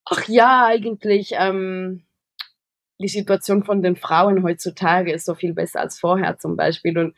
[0.06, 2.06] ach ja, eigentlich, ähm,
[2.98, 6.96] die Situation von den Frauen heutzutage ist so viel besser als vorher zum Beispiel.
[6.98, 7.16] Und,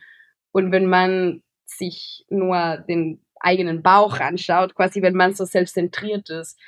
[0.52, 6.58] und wenn man sich nur den eigenen Bauch anschaut, quasi wenn man so selbstzentriert ist,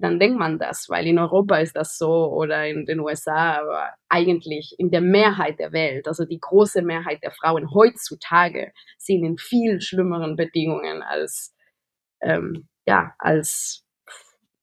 [0.00, 3.90] dann denkt man das, weil in Europa ist das so oder in den USA, aber
[4.08, 9.36] eigentlich in der Mehrheit der Welt, also die große Mehrheit der Frauen heutzutage sind in
[9.36, 11.54] viel schlimmeren Bedingungen als,
[12.22, 13.84] ähm, ja, als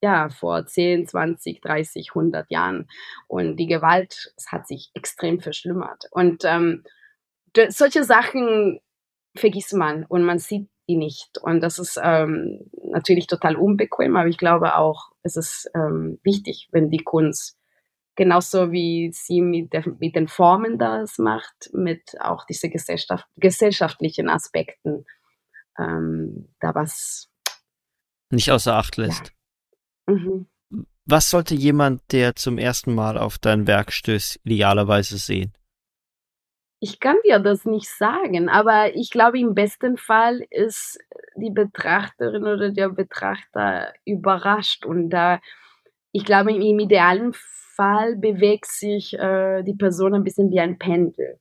[0.01, 2.87] ja, vor 10, 20, 30, 100 Jahren.
[3.27, 6.05] Und die Gewalt hat sich extrem verschlimmert.
[6.11, 6.83] Und ähm,
[7.69, 8.79] solche Sachen
[9.35, 11.37] vergisst man und man sieht die nicht.
[11.41, 16.69] Und das ist ähm, natürlich total unbequem, aber ich glaube auch, es ist ähm, wichtig,
[16.71, 17.57] wenn die Kunst
[18.15, 24.27] genauso wie sie mit, der, mit den Formen das macht, mit auch diese Gesellschaft, gesellschaftlichen
[24.27, 25.05] Aspekten
[25.77, 27.29] ähm, da was
[28.29, 29.33] nicht außer Acht lässt.
[30.07, 30.15] Ja.
[30.15, 30.47] Mhm.
[31.05, 35.53] Was sollte jemand, der zum ersten Mal auf dein Werk stößt, idealerweise sehen?
[36.79, 40.99] Ich kann dir das nicht sagen, aber ich glaube, im besten Fall ist
[41.35, 45.39] die Betrachterin oder der Betrachter überrascht und da,
[46.11, 51.39] ich glaube, im idealen Fall bewegt sich äh, die Person ein bisschen wie ein Pendel.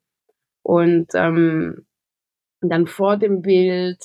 [0.62, 1.86] Und ähm,
[2.60, 4.02] dann vor dem Bild,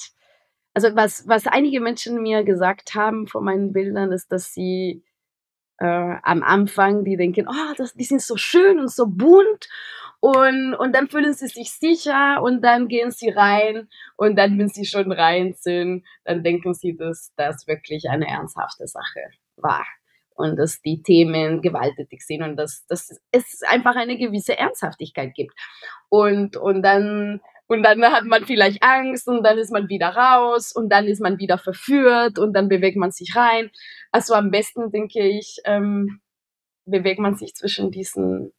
[0.73, 5.03] also was, was einige Menschen mir gesagt haben von meinen Bildern, ist, dass sie
[5.81, 9.67] äh, am Anfang, die denken, oh, das, die sind so schön und so bunt
[10.19, 14.69] und, und dann fühlen sie sich sicher und dann gehen sie rein und dann, wenn
[14.69, 19.21] sie schon rein sind, dann denken sie, dass das wirklich eine ernsthafte Sache
[19.55, 19.83] war
[20.35, 25.53] und dass die Themen gewalttätig sind und dass, dass es einfach eine gewisse Ernsthaftigkeit gibt.
[26.09, 27.41] Und, und dann
[27.71, 31.21] und dann hat man vielleicht Angst und dann ist man wieder raus und dann ist
[31.21, 33.71] man wieder verführt und dann bewegt man sich rein.
[34.11, 36.19] Also am besten, denke ich, ähm,
[36.85, 38.51] bewegt man sich zwischen diesen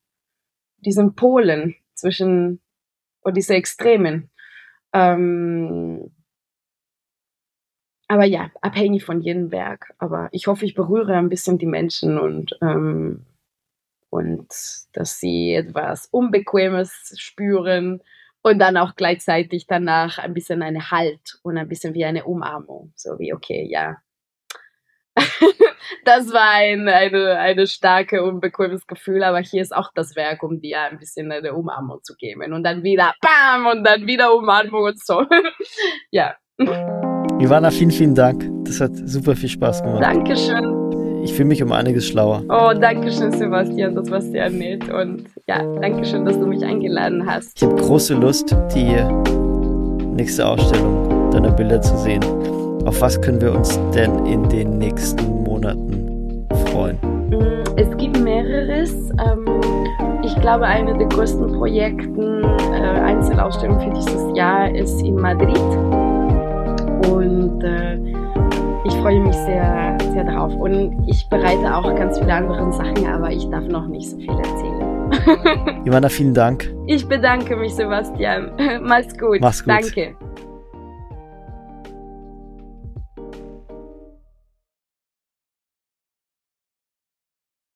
[0.79, 2.63] diesen Polen zwischen
[3.23, 4.31] oder diese Extremen.
[4.95, 6.11] Ähm,
[8.09, 9.93] aber ja, abhängig von jedem Werk.
[9.99, 13.27] Aber ich hoffe, ich berühre ein bisschen die Menschen und, ähm,
[14.09, 14.49] und
[14.95, 18.03] dass sie etwas Unbequemes spüren
[18.43, 22.93] und dann auch gleichzeitig danach ein bisschen eine Halt und ein bisschen wie eine Umarmung.
[22.97, 23.97] So wie, okay, ja,
[26.05, 30.61] das war ein eine, eine starke, unbequemes Gefühl, aber hier ist auch das Werk, um
[30.61, 32.53] dir ein bisschen eine Umarmung zu geben.
[32.53, 35.25] Und dann wieder BAM und dann wieder Umarmung und so.
[36.11, 36.37] ja.
[36.59, 38.49] Ivana, vielen, vielen Dank.
[38.65, 40.03] Das hat super viel Spaß gemacht.
[40.03, 40.82] Dankeschön.
[41.23, 42.43] Ich fühle mich um einiges schlauer.
[42.49, 43.95] Oh, danke schön, Sebastian.
[43.95, 44.93] Das war sehr nett.
[44.93, 47.53] Und ja, danke schön, dass du mich eingeladen hast.
[47.57, 48.97] Ich habe große Lust, die
[50.15, 52.25] nächste Ausstellung deiner Bilder zu sehen.
[52.87, 56.99] Auf was können wir uns denn in den nächsten Monaten freuen?
[57.77, 58.93] Es gibt mehreres.
[59.25, 59.47] Ähm,
[60.25, 65.57] ich glaube, eine der größten Projekten, äh, Einzelausstellung für dieses Jahr ist in Madrid.
[67.09, 68.22] Und äh,
[68.85, 70.55] ich freue mich sehr, sehr darauf.
[70.55, 74.31] Und ich bereite auch ganz viele andere Sachen, aber ich darf noch nicht so viel
[74.31, 75.85] erzählen.
[75.85, 76.73] Ivana, vielen Dank.
[76.87, 78.51] Ich bedanke mich, Sebastian.
[78.83, 79.41] Mach's gut.
[79.41, 79.73] Mach's gut.
[79.73, 80.17] Danke.